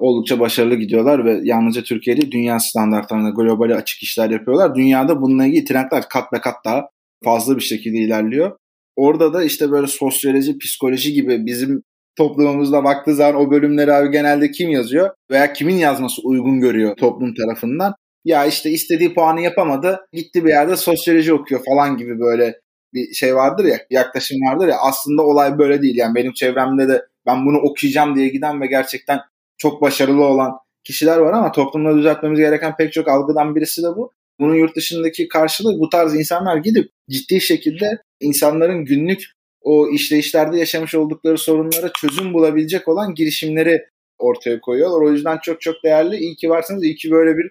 Oldukça 0.00 0.40
başarılı 0.40 0.74
gidiyorlar 0.74 1.24
ve 1.24 1.40
yalnızca 1.42 1.82
Türkiye'de 1.82 2.32
dünya 2.32 2.60
standartlarına 2.60 3.30
globali 3.30 3.74
açık 3.74 4.02
işler 4.02 4.30
yapıyorlar. 4.30 4.74
Dünyada 4.74 5.22
bununla 5.22 5.46
ilgili 5.46 5.64
trendler 5.64 6.08
kat 6.08 6.32
be 6.32 6.40
kat 6.40 6.54
daha 6.64 6.88
fazla 7.24 7.56
bir 7.56 7.62
şekilde 7.62 7.98
ilerliyor. 7.98 8.56
Orada 8.96 9.32
da 9.32 9.44
işte 9.44 9.70
böyle 9.70 9.86
sosyoloji, 9.86 10.58
psikoloji 10.58 11.12
gibi 11.12 11.46
bizim 11.46 11.82
toplumumuzda 12.16 12.84
baktığı 12.84 13.14
zaman 13.14 13.34
o 13.34 13.50
bölümleri 13.50 13.92
abi 13.92 14.10
genelde 14.10 14.50
kim 14.50 14.70
yazıyor 14.70 15.10
veya 15.30 15.52
kimin 15.52 15.76
yazması 15.76 16.22
uygun 16.24 16.60
görüyor 16.60 16.96
toplum 16.96 17.34
tarafından. 17.34 17.94
Ya 18.24 18.46
işte 18.46 18.70
istediği 18.70 19.14
puanı 19.14 19.40
yapamadı 19.40 20.00
gitti 20.12 20.44
bir 20.44 20.50
yerde 20.50 20.76
sosyoloji 20.76 21.34
okuyor 21.34 21.60
falan 21.64 21.96
gibi 21.96 22.20
böyle 22.20 22.60
bir 22.94 23.12
şey 23.12 23.34
vardır 23.34 23.64
ya 23.64 23.78
yaklaşım 23.90 24.38
vardır 24.40 24.68
ya 24.68 24.76
aslında 24.78 25.22
olay 25.22 25.58
böyle 25.58 25.82
değil. 25.82 25.96
Yani 25.96 26.14
benim 26.14 26.32
çevremde 26.32 26.88
de 26.88 27.02
ben 27.26 27.46
bunu 27.46 27.58
okuyacağım 27.58 28.16
diye 28.16 28.28
giden 28.28 28.60
ve 28.60 28.66
gerçekten 28.66 29.20
çok 29.60 29.82
başarılı 29.82 30.24
olan 30.24 30.52
kişiler 30.84 31.16
var 31.18 31.32
ama 31.32 31.52
toplumda 31.52 31.96
düzeltmemiz 31.96 32.38
gereken 32.40 32.76
pek 32.76 32.92
çok 32.92 33.08
algıdan 33.08 33.56
birisi 33.56 33.82
de 33.82 33.86
bu. 33.86 34.12
Bunun 34.40 34.54
yurt 34.54 34.76
dışındaki 34.76 35.28
karşılığı 35.28 35.78
bu 35.78 35.88
tarz 35.88 36.14
insanlar 36.14 36.56
gidip 36.56 36.90
ciddi 37.10 37.40
şekilde 37.40 37.98
insanların 38.20 38.84
günlük 38.84 39.24
o 39.60 39.88
işleyişlerde 39.88 40.58
yaşamış 40.58 40.94
oldukları 40.94 41.38
sorunlara 41.38 41.92
çözüm 42.00 42.34
bulabilecek 42.34 42.88
olan 42.88 43.14
girişimleri 43.14 43.86
ortaya 44.18 44.60
koyuyorlar. 44.60 45.00
O 45.00 45.12
yüzden 45.12 45.38
çok 45.42 45.60
çok 45.60 45.74
değerli. 45.84 46.16
İyi 46.16 46.36
ki 46.36 46.50
varsınız. 46.50 46.84
İyi 46.84 46.94
ki 46.94 47.10
böyle 47.10 47.36
bir 47.36 47.50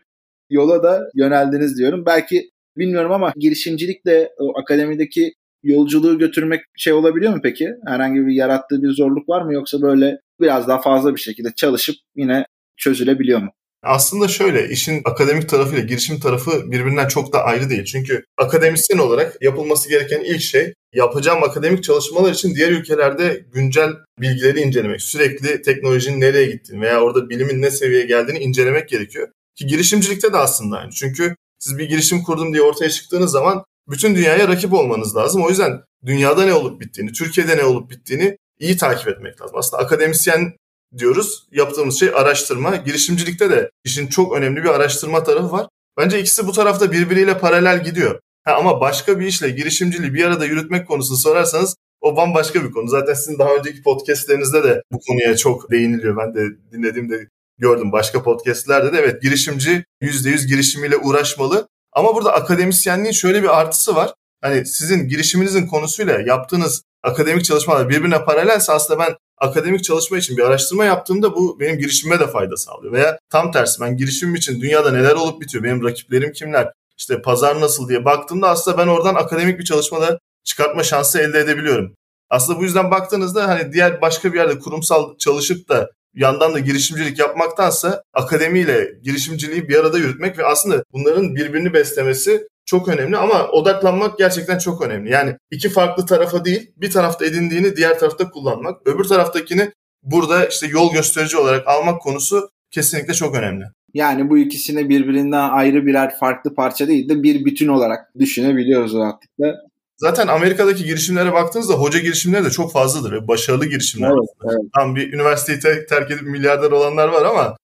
yola 0.49 0.83
da 0.83 1.09
yöneldiniz 1.15 1.77
diyorum. 1.77 2.05
Belki 2.05 2.51
bilmiyorum 2.77 3.11
ama 3.11 3.33
girişimcilikle 3.37 4.31
o 4.37 4.59
akademideki 4.59 5.33
yolculuğu 5.63 6.19
götürmek 6.19 6.61
şey 6.77 6.93
olabiliyor 6.93 7.33
mu 7.33 7.39
peki? 7.43 7.69
Herhangi 7.87 8.19
bir 8.19 8.33
yarattığı 8.33 8.81
bir 8.81 8.89
zorluk 8.89 9.29
var 9.29 9.41
mı 9.41 9.53
yoksa 9.53 9.81
böyle 9.81 10.19
biraz 10.41 10.67
daha 10.67 10.81
fazla 10.81 11.15
bir 11.15 11.19
şekilde 11.19 11.49
çalışıp 11.55 11.95
yine 12.15 12.45
çözülebiliyor 12.77 13.39
mu? 13.39 13.51
Aslında 13.83 14.27
şöyle 14.27 14.69
işin 14.69 15.01
akademik 15.05 15.49
tarafıyla 15.49 15.83
girişim 15.83 16.19
tarafı 16.19 16.71
birbirinden 16.71 17.07
çok 17.07 17.33
da 17.33 17.43
ayrı 17.43 17.69
değil. 17.69 17.83
Çünkü 17.85 18.23
akademisyen 18.37 18.97
olarak 18.97 19.37
yapılması 19.41 19.89
gereken 19.89 20.21
ilk 20.21 20.41
şey 20.41 20.73
yapacağım 20.93 21.43
akademik 21.43 21.83
çalışmalar 21.83 22.31
için 22.31 22.55
diğer 22.55 22.71
ülkelerde 22.71 23.45
güncel 23.53 23.89
bilgileri 24.21 24.61
incelemek. 24.61 25.01
Sürekli 25.01 25.61
teknolojinin 25.61 26.21
nereye 26.21 26.45
gittiğini 26.45 26.81
veya 26.81 27.01
orada 27.01 27.29
bilimin 27.29 27.61
ne 27.61 27.71
seviyeye 27.71 28.05
geldiğini 28.05 28.39
incelemek 28.39 28.89
gerekiyor. 28.89 29.27
Ki 29.55 29.67
girişimcilikte 29.67 30.33
de 30.33 30.37
aslında 30.37 30.77
aynı. 30.77 30.91
Çünkü 30.91 31.35
siz 31.59 31.77
bir 31.77 31.89
girişim 31.89 32.23
kurdum 32.23 32.53
diye 32.53 32.63
ortaya 32.63 32.89
çıktığınız 32.89 33.31
zaman 33.31 33.63
bütün 33.89 34.15
dünyaya 34.15 34.47
rakip 34.47 34.73
olmanız 34.73 35.15
lazım. 35.15 35.43
O 35.43 35.49
yüzden 35.49 35.81
dünyada 36.05 36.45
ne 36.45 36.53
olup 36.53 36.81
bittiğini, 36.81 37.11
Türkiye'de 37.11 37.57
ne 37.57 37.63
olup 37.63 37.91
bittiğini 37.91 38.37
iyi 38.59 38.77
takip 38.77 39.07
etmek 39.07 39.41
lazım. 39.41 39.57
Aslında 39.57 39.83
akademisyen 39.83 40.53
diyoruz. 40.97 41.47
Yaptığımız 41.51 41.99
şey 41.99 42.09
araştırma. 42.15 42.75
Girişimcilikte 42.75 43.49
de 43.49 43.71
işin 43.83 44.07
çok 44.07 44.37
önemli 44.37 44.63
bir 44.63 44.69
araştırma 44.69 45.23
tarafı 45.23 45.51
var. 45.51 45.67
Bence 45.97 46.19
ikisi 46.19 46.47
bu 46.47 46.51
tarafta 46.51 46.91
birbiriyle 46.91 47.37
paralel 47.37 47.83
gidiyor. 47.83 48.19
Ha, 48.43 48.55
ama 48.55 48.81
başka 48.81 49.19
bir 49.19 49.25
işle 49.25 49.49
girişimciliği 49.49 50.13
bir 50.13 50.25
arada 50.25 50.45
yürütmek 50.45 50.87
konusunu 50.87 51.17
sorarsanız 51.17 51.75
o 52.01 52.15
bambaşka 52.15 52.63
bir 52.63 52.71
konu. 52.71 52.87
Zaten 52.87 53.13
sizin 53.13 53.39
daha 53.39 53.55
önceki 53.55 53.83
podcastlerinizde 53.83 54.63
de 54.63 54.81
bu 54.91 54.99
konuya 55.07 55.37
çok 55.37 55.71
değiniliyor. 55.71 56.17
Ben 56.17 56.35
de 56.35 56.41
dinlediğimde 56.71 57.27
gördüm 57.57 57.91
başka 57.91 58.23
podcastlerde 58.23 58.93
de. 58.93 58.97
Evet 58.97 59.21
girişimci 59.21 59.83
%100 60.01 60.47
girişimiyle 60.47 60.97
uğraşmalı. 60.97 61.67
Ama 61.99 62.15
burada 62.15 62.33
akademisyenliğin 62.33 63.11
şöyle 63.11 63.43
bir 63.43 63.59
artısı 63.59 63.95
var. 63.95 64.13
Hani 64.41 64.65
sizin 64.65 65.07
girişiminizin 65.07 65.67
konusuyla 65.67 66.19
yaptığınız 66.21 66.83
akademik 67.03 67.45
çalışmalar 67.45 67.89
birbirine 67.89 68.25
paralelse 68.25 68.71
aslında 68.71 68.99
ben 68.99 69.15
akademik 69.37 69.83
çalışma 69.83 70.17
için 70.17 70.37
bir 70.37 70.43
araştırma 70.43 70.85
yaptığımda 70.85 71.35
bu 71.35 71.59
benim 71.59 71.79
girişimime 71.79 72.19
de 72.19 72.27
fayda 72.27 72.57
sağlıyor. 72.57 72.93
Veya 72.93 73.19
tam 73.29 73.51
tersi 73.51 73.81
ben 73.81 73.97
girişimim 73.97 74.35
için 74.35 74.61
dünyada 74.61 74.91
neler 74.91 75.15
olup 75.15 75.41
bitiyor, 75.41 75.63
benim 75.63 75.83
rakiplerim 75.83 76.31
kimler, 76.31 76.71
işte 76.97 77.21
pazar 77.21 77.61
nasıl 77.61 77.89
diye 77.89 78.05
baktığımda 78.05 78.49
aslında 78.49 78.77
ben 78.77 78.87
oradan 78.87 79.15
akademik 79.15 79.59
bir 79.59 79.65
çalışmada 79.65 80.19
çıkartma 80.43 80.83
şansı 80.83 81.19
elde 81.19 81.39
edebiliyorum. 81.39 81.95
Aslında 82.29 82.59
bu 82.59 82.63
yüzden 82.63 82.91
baktığınızda 82.91 83.47
hani 83.47 83.73
diğer 83.73 84.01
başka 84.01 84.33
bir 84.33 84.37
yerde 84.37 84.59
kurumsal 84.59 85.17
çalışıp 85.17 85.69
da 85.69 85.89
yandan 86.13 86.53
da 86.53 86.59
girişimcilik 86.59 87.19
yapmaktansa 87.19 88.03
akademiyle 88.13 88.91
girişimciliği 89.03 89.69
bir 89.69 89.75
arada 89.75 89.97
yürütmek 89.97 90.37
ve 90.37 90.45
aslında 90.45 90.83
bunların 90.93 91.35
birbirini 91.35 91.73
beslemesi 91.73 92.47
çok 92.65 92.87
önemli 92.87 93.17
ama 93.17 93.47
odaklanmak 93.47 94.17
gerçekten 94.17 94.57
çok 94.57 94.81
önemli. 94.81 95.11
Yani 95.11 95.35
iki 95.51 95.69
farklı 95.69 96.05
tarafa 96.05 96.45
değil 96.45 96.71
bir 96.77 96.91
tarafta 96.91 97.25
edindiğini 97.25 97.75
diğer 97.75 97.99
tarafta 97.99 98.29
kullanmak. 98.29 98.87
Öbür 98.87 99.03
taraftakini 99.03 99.71
burada 100.03 100.45
işte 100.45 100.67
yol 100.67 100.93
gösterici 100.93 101.37
olarak 101.37 101.67
almak 101.67 102.01
konusu 102.01 102.49
kesinlikle 102.71 103.13
çok 103.13 103.35
önemli. 103.35 103.63
Yani 103.93 104.29
bu 104.29 104.37
ikisini 104.37 104.89
birbirinden 104.89 105.49
ayrı 105.49 105.85
birer 105.85 106.17
farklı 106.19 106.55
parça 106.55 106.87
değil 106.87 107.09
de 107.09 107.23
bir 107.23 107.45
bütün 107.45 107.67
olarak 107.67 107.99
düşünebiliyoruz 108.19 108.93
rahatlıkla. 108.93 109.68
Zaten 109.99 110.27
Amerika'daki 110.27 110.83
girişimlere 110.83 111.33
baktığınızda 111.33 111.73
hoca 111.73 111.99
girişimleri 111.99 112.45
de 112.45 112.49
çok 112.49 112.71
fazladır. 112.71 113.27
Başarılı 113.27 113.65
girişimler. 113.65 114.09
Evet, 114.09 114.29
evet. 114.43 114.71
Tam 114.75 114.95
bir 114.95 115.13
üniversiteyi 115.13 115.85
terk 115.89 116.11
edip 116.11 116.23
milyarder 116.23 116.71
olanlar 116.71 117.07
var 117.07 117.25
ama 117.25 117.57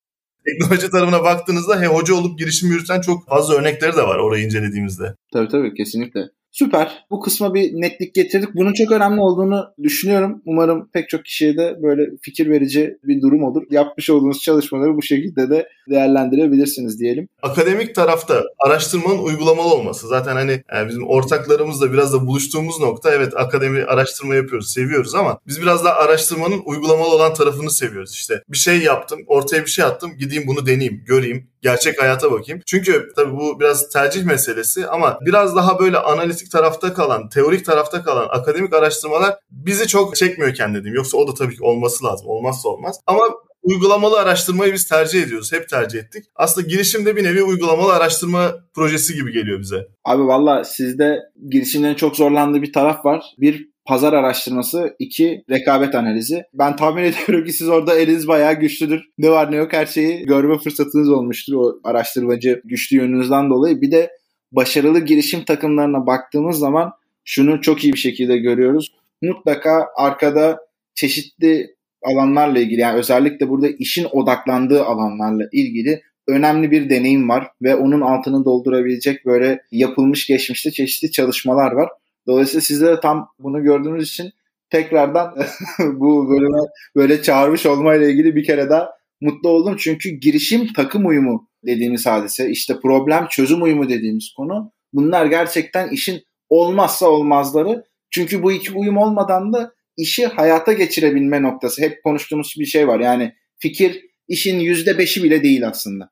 teknoloji 0.46 0.90
tarafına 0.90 1.24
baktığınızda 1.24 1.82
he, 1.82 1.86
hoca 1.86 2.14
olup 2.14 2.40
girişim 2.40 2.70
yürüten 2.70 3.02
çok 3.02 3.28
fazla 3.28 3.56
örnekleri 3.56 3.96
de 3.96 4.02
var 4.02 4.18
orayı 4.20 4.46
incelediğimizde. 4.46 5.16
Tabii 5.34 5.48
tabii 5.48 5.74
kesinlikle. 5.74 6.22
Süper. 6.56 7.06
Bu 7.10 7.20
kısma 7.20 7.54
bir 7.54 7.72
netlik 7.74 8.16
getirdik. 8.16 8.50
Bunun 8.56 8.74
çok 8.74 8.92
önemli 8.92 9.22
olduğunu 9.22 9.66
düşünüyorum. 9.84 10.42
Umarım 10.46 10.90
pek 10.94 11.10
çok 11.10 11.26
kişiye 11.26 11.58
de 11.58 11.78
böyle 11.84 12.02
fikir 12.22 12.50
verici 12.50 12.98
bir 13.04 13.22
durum 13.22 13.44
olur. 13.44 13.64
Yapmış 13.70 14.10
olduğunuz 14.10 14.40
çalışmaları 14.42 14.96
bu 14.96 15.02
şekilde 15.02 15.50
de 15.50 15.68
değerlendirebilirsiniz 15.90 17.00
diyelim. 17.00 17.28
Akademik 17.42 17.96
tarafta 17.96 18.44
araştırmanın 18.60 19.18
uygulamalı 19.18 19.74
olması. 19.74 20.08
Zaten 20.08 20.36
hani 20.36 20.64
yani 20.74 20.90
bizim 20.90 21.08
ortaklarımızla 21.08 21.94
biraz 21.94 22.14
da 22.14 22.28
buluştuğumuz 22.28 22.80
nokta 22.80 23.14
evet 23.14 23.34
akademi 23.38 23.84
araştırma 23.84 24.36
yapıyoruz, 24.36 24.74
seviyoruz 24.74 25.16
ama 25.16 25.40
biz 25.48 25.62
biraz 25.62 25.86
daha 25.86 25.94
araştırmanın 25.94 26.62
uygulamalı 26.66 27.16
olan 27.16 27.34
tarafını 27.34 27.72
seviyoruz. 27.72 28.12
İşte 28.12 28.44
bir 28.50 28.58
şey 28.58 28.80
yaptım, 28.80 29.20
ortaya 29.28 29.62
bir 29.62 29.72
şey 29.72 29.86
attım, 29.86 30.12
gideyim 30.18 30.48
bunu 30.48 30.66
deneyeyim, 30.66 31.04
göreyim, 31.08 31.48
gerçek 31.62 32.02
hayata 32.02 32.32
bakayım. 32.32 32.62
Çünkü 32.66 33.10
tabii 33.16 33.38
bu 33.38 33.60
biraz 33.60 33.90
tercih 33.90 34.24
meselesi 34.24 34.88
ama 34.88 35.20
biraz 35.22 35.56
daha 35.56 35.80
böyle 35.80 35.98
analitik 35.98 36.52
tarafta 36.52 36.94
kalan, 36.94 37.30
teorik 37.30 37.66
tarafta 37.66 38.04
kalan 38.04 38.28
akademik 38.30 38.74
araştırmalar 38.74 39.36
bizi 39.52 39.88
çok 39.88 40.16
çekmiyor 40.16 40.54
kendim. 40.54 40.94
Yoksa 40.94 41.18
o 41.18 41.28
da 41.28 41.34
tabii 41.34 41.56
ki 41.56 41.64
olması 41.64 42.06
lazım. 42.06 42.28
Olmazsa 42.30 42.70
olmaz. 42.70 43.00
Ama 43.08 43.24
uygulamalı 43.64 44.20
araştırmayı 44.20 44.74
biz 44.74 44.88
tercih 44.88 45.24
ediyoruz. 45.24 45.52
Hep 45.52 45.70
tercih 45.70 46.00
ettik. 46.00 46.26
Aslında 46.36 46.68
girişim 46.68 47.06
de 47.06 47.16
bir 47.16 47.24
nevi 47.24 47.44
uygulamalı 47.44 47.94
araştırma 47.94 48.56
projesi 48.74 49.14
gibi 49.14 49.32
geliyor 49.32 49.60
bize. 49.60 49.88
Abi 50.06 50.24
valla 50.28 50.64
sizde 50.64 51.20
girişimlerin 51.50 51.96
çok 51.96 52.16
zorlandığı 52.16 52.62
bir 52.62 52.74
taraf 52.74 53.06
var. 53.06 53.24
Bir 53.38 53.70
pazar 53.86 54.14
araştırması, 54.14 54.96
iki 55.00 55.44
rekabet 55.50 55.96
analizi. 55.96 56.44
Ben 56.54 56.76
tahmin 56.76 57.04
ediyorum 57.04 57.46
ki 57.46 57.54
siz 57.54 57.70
orada 57.70 57.96
eliniz 57.96 58.28
bayağı 58.28 58.54
güçlüdür. 58.54 59.02
Ne 59.18 59.30
var 59.30 59.52
ne 59.52 59.56
yok 59.56 59.74
her 59.74 59.86
şeyi 59.86 60.26
görme 60.26 60.58
fırsatınız 60.58 61.10
olmuştur 61.10 61.54
o 61.54 61.80
araştırmacı 61.84 62.62
güçlü 62.66 62.98
yönünüzden 62.98 63.50
dolayı. 63.50 63.82
Bir 63.82 63.92
de 63.92 64.12
başarılı 64.52 65.00
girişim 65.00 65.44
takımlarına 65.44 66.08
baktığımız 66.08 66.58
zaman 66.58 66.92
şunu 67.24 67.62
çok 67.62 67.84
iyi 67.84 67.94
bir 67.94 67.98
şekilde 67.98 68.38
görüyoruz. 68.38 68.96
Mutlaka 69.22 69.88
arkada 69.98 70.60
çeşitli 70.96 71.76
alanlarla 72.04 72.60
ilgili 72.60 72.82
yani 72.82 73.00
özellikle 73.00 73.50
burada 73.50 73.68
işin 73.68 74.08
odaklandığı 74.12 74.84
alanlarla 74.84 75.44
ilgili 75.52 76.02
önemli 76.28 76.72
bir 76.72 76.90
deneyim 76.90 77.30
var 77.30 77.48
ve 77.62 77.76
onun 77.76 78.02
altını 78.02 78.46
doldurabilecek 78.46 79.26
böyle 79.26 79.62
yapılmış 79.72 80.28
geçmişte 80.28 80.72
çeşitli 80.72 81.12
çalışmalar 81.12 81.72
var. 81.72 81.90
Dolayısıyla 82.28 82.62
sizde 82.62 82.86
de 82.86 83.00
tam 83.00 83.30
bunu 83.40 83.64
gördüğünüz 83.64 84.10
için 84.10 84.32
tekrardan 84.70 85.36
bu 85.80 86.30
bölüme 86.30 86.60
böyle 86.96 87.22
çağırmış 87.22 87.66
olmayla 87.66 88.08
ilgili 88.08 88.36
bir 88.36 88.44
kere 88.44 88.70
daha 88.70 88.90
mutlu 89.22 89.50
oldum. 89.50 89.76
Çünkü 89.80 90.10
girişim 90.10 90.74
takım 90.74 91.06
uyumu 91.06 91.50
dediğimiz 91.66 92.06
hadise, 92.06 92.50
işte 92.50 92.80
problem 92.82 93.28
çözüm 93.30 93.64
uyumu 93.64 93.90
dediğimiz 93.90 94.34
konu 94.38 94.72
bunlar 94.94 95.26
gerçekten 95.26 95.90
işin 95.90 96.22
olmazsa 96.50 97.08
olmazları. 97.08 97.86
Çünkü 98.12 98.44
bu 98.44 98.52
iki 98.52 98.74
uyum 98.74 98.98
olmadan 98.98 99.54
da 99.54 99.74
işi 99.98 100.26
hayata 100.26 100.74
geçirebilme 100.74 101.42
noktası. 101.42 101.82
Hep 101.82 102.04
konuştuğumuz 102.04 102.56
bir 102.60 102.66
şey 102.66 102.88
var. 102.88 103.00
Yani 103.00 103.34
fikir 103.58 104.06
işin 104.28 104.60
yüzde 104.60 104.98
beşi 104.98 105.24
bile 105.24 105.44
değil 105.44 105.68
aslında. 105.68 106.10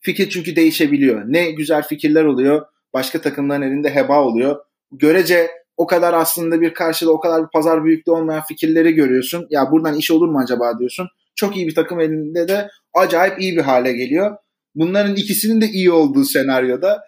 Fikir 0.00 0.30
çünkü 0.30 0.56
değişebiliyor. 0.56 1.22
Ne 1.26 1.50
güzel 1.50 1.82
fikirler 1.82 2.24
oluyor. 2.24 2.66
Başka 2.92 3.20
takımların 3.20 3.62
elinde 3.62 3.94
heba 3.94 4.22
oluyor 4.22 4.56
görece 4.98 5.50
o 5.76 5.86
kadar 5.86 6.14
aslında 6.14 6.60
bir 6.60 6.74
karşıda 6.74 7.10
o 7.10 7.20
kadar 7.20 7.42
bir 7.42 7.50
pazar 7.52 7.84
büyüklüğü 7.84 8.12
olmayan 8.12 8.42
fikirleri 8.48 8.92
görüyorsun. 8.92 9.46
Ya 9.50 9.70
buradan 9.70 9.94
iş 9.94 10.10
olur 10.10 10.28
mu 10.28 10.38
acaba 10.38 10.78
diyorsun. 10.78 11.08
Çok 11.34 11.56
iyi 11.56 11.66
bir 11.66 11.74
takım 11.74 12.00
elinde 12.00 12.48
de 12.48 12.68
acayip 12.94 13.40
iyi 13.40 13.56
bir 13.56 13.62
hale 13.62 13.92
geliyor. 13.92 14.36
Bunların 14.74 15.16
ikisinin 15.16 15.60
de 15.60 15.66
iyi 15.66 15.90
olduğu 15.90 16.24
senaryoda 16.24 17.02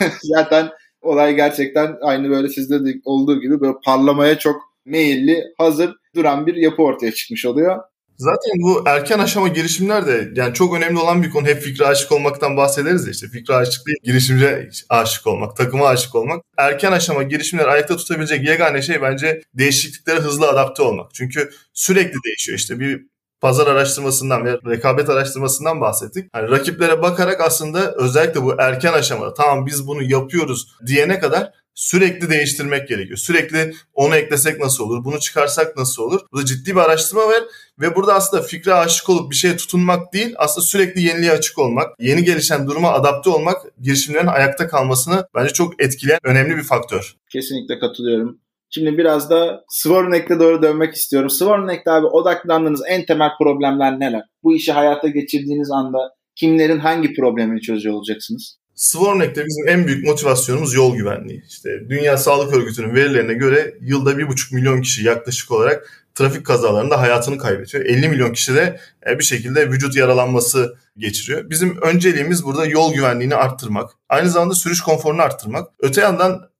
zaten 0.22 0.68
olay 1.00 1.34
gerçekten 1.34 1.96
aynı 2.02 2.30
böyle 2.30 2.48
sizde 2.48 2.84
de 2.84 2.94
olduğu 3.04 3.40
gibi 3.40 3.60
böyle 3.60 3.74
parlamaya 3.84 4.38
çok 4.38 4.56
meyilli, 4.84 5.44
hazır 5.58 5.94
duran 6.14 6.46
bir 6.46 6.54
yapı 6.54 6.82
ortaya 6.82 7.12
çıkmış 7.12 7.46
oluyor. 7.46 7.80
Zaten 8.22 8.52
bu 8.62 8.82
erken 8.86 9.18
aşama 9.18 9.48
girişimler 9.48 10.06
de 10.06 10.30
yani 10.34 10.54
çok 10.54 10.74
önemli 10.76 10.98
olan 10.98 11.22
bir 11.22 11.30
konu. 11.30 11.46
Hep 11.46 11.62
fikre 11.62 11.86
aşık 11.86 12.12
olmaktan 12.12 12.56
bahsederiz 12.56 13.08
işte. 13.08 13.28
Fikre 13.28 13.54
aşık 13.54 13.86
değil, 13.86 13.96
girişimce 14.02 14.70
aşık 14.88 15.26
olmak, 15.26 15.56
takıma 15.56 15.88
aşık 15.88 16.14
olmak. 16.14 16.44
Erken 16.58 16.92
aşama 16.92 17.22
girişimler 17.22 17.68
ayakta 17.68 17.96
tutabilecek 17.96 18.48
yegane 18.48 18.82
şey 18.82 19.02
bence 19.02 19.42
değişikliklere 19.54 20.18
hızlı 20.18 20.48
adapte 20.48 20.82
olmak. 20.82 21.14
Çünkü 21.14 21.50
sürekli 21.72 22.16
değişiyor 22.24 22.58
işte. 22.58 22.80
Bir 22.80 23.06
pazar 23.42 23.66
araştırmasından 23.66 24.44
ve 24.44 24.58
rekabet 24.66 25.08
araştırmasından 25.08 25.80
bahsettik. 25.80 26.30
Yani 26.34 26.50
rakiplere 26.50 27.02
bakarak 27.02 27.40
aslında 27.40 27.92
özellikle 27.92 28.42
bu 28.42 28.54
erken 28.58 28.92
aşamada 28.92 29.34
tamam 29.34 29.66
biz 29.66 29.86
bunu 29.86 30.02
yapıyoruz 30.02 30.66
diyene 30.86 31.18
kadar 31.18 31.52
sürekli 31.74 32.30
değiştirmek 32.30 32.88
gerekiyor. 32.88 33.18
Sürekli 33.18 33.74
onu 33.94 34.16
eklesek 34.16 34.60
nasıl 34.60 34.84
olur, 34.84 35.04
bunu 35.04 35.20
çıkarsak 35.20 35.76
nasıl 35.76 36.02
olur? 36.02 36.20
Bu 36.32 36.38
da 36.38 36.44
ciddi 36.44 36.70
bir 36.70 36.80
araştırma 36.80 37.28
var 37.28 37.42
ve 37.80 37.96
burada 37.96 38.14
aslında 38.14 38.42
fikre 38.42 38.74
aşık 38.74 39.08
olup 39.08 39.30
bir 39.30 39.36
şeye 39.36 39.56
tutunmak 39.56 40.12
değil, 40.12 40.34
aslında 40.38 40.66
sürekli 40.66 41.02
yeniliğe 41.02 41.32
açık 41.32 41.58
olmak, 41.58 41.88
yeni 41.98 42.24
gelişen 42.24 42.66
duruma 42.66 42.92
adapte 42.92 43.30
olmak 43.30 43.62
girişimlerin 43.80 44.26
ayakta 44.26 44.68
kalmasını 44.68 45.26
bence 45.34 45.52
çok 45.52 45.82
etkileyen 45.82 46.20
önemli 46.24 46.56
bir 46.56 46.62
faktör. 46.62 47.14
Kesinlikle 47.30 47.78
katılıyorum. 47.78 48.38
Şimdi 48.74 48.98
biraz 48.98 49.30
da 49.30 49.64
Swarneck'e 49.68 50.40
doğru 50.40 50.62
dönmek 50.62 50.94
istiyorum. 50.94 51.30
Swarneck'te 51.30 51.90
abi 51.90 52.06
odaklandığınız 52.06 52.82
en 52.88 53.04
temel 53.04 53.30
problemler 53.42 54.00
neler? 54.00 54.22
Bu 54.42 54.56
işi 54.56 54.72
hayata 54.72 55.08
geçirdiğiniz 55.08 55.70
anda 55.70 55.98
kimlerin 56.34 56.78
hangi 56.78 57.14
problemini 57.14 57.60
çözüyor 57.60 57.94
olacaksınız? 57.94 58.58
Swarneck'te 58.74 59.44
bizim 59.46 59.68
en 59.68 59.86
büyük 59.86 60.06
motivasyonumuz 60.06 60.74
yol 60.74 60.96
güvenliği. 60.96 61.42
İşte 61.48 61.70
Dünya 61.88 62.16
Sağlık 62.16 62.54
Örgütü'nün 62.54 62.94
verilerine 62.94 63.34
göre 63.34 63.74
yılda 63.80 64.12
1,5 64.12 64.54
milyon 64.54 64.82
kişi 64.82 65.04
yaklaşık 65.04 65.50
olarak 65.50 66.06
trafik 66.14 66.46
kazalarında 66.46 67.00
hayatını 67.00 67.38
kaybediyor. 67.38 67.84
50 67.84 68.08
milyon 68.08 68.32
kişi 68.32 68.54
de 68.54 68.80
e, 69.06 69.18
bir 69.18 69.24
şekilde 69.24 69.70
vücut 69.70 69.96
yaralanması 69.96 70.76
geçiriyor. 70.96 71.50
Bizim 71.50 71.82
önceliğimiz 71.82 72.44
burada 72.44 72.66
yol 72.66 72.94
güvenliğini 72.94 73.34
arttırmak. 73.34 73.90
Aynı 74.08 74.30
zamanda 74.30 74.54
sürüş 74.54 74.80
konforunu 74.80 75.22
arttırmak. 75.22 75.68
Öte 75.80 76.00
yandan 76.00 76.50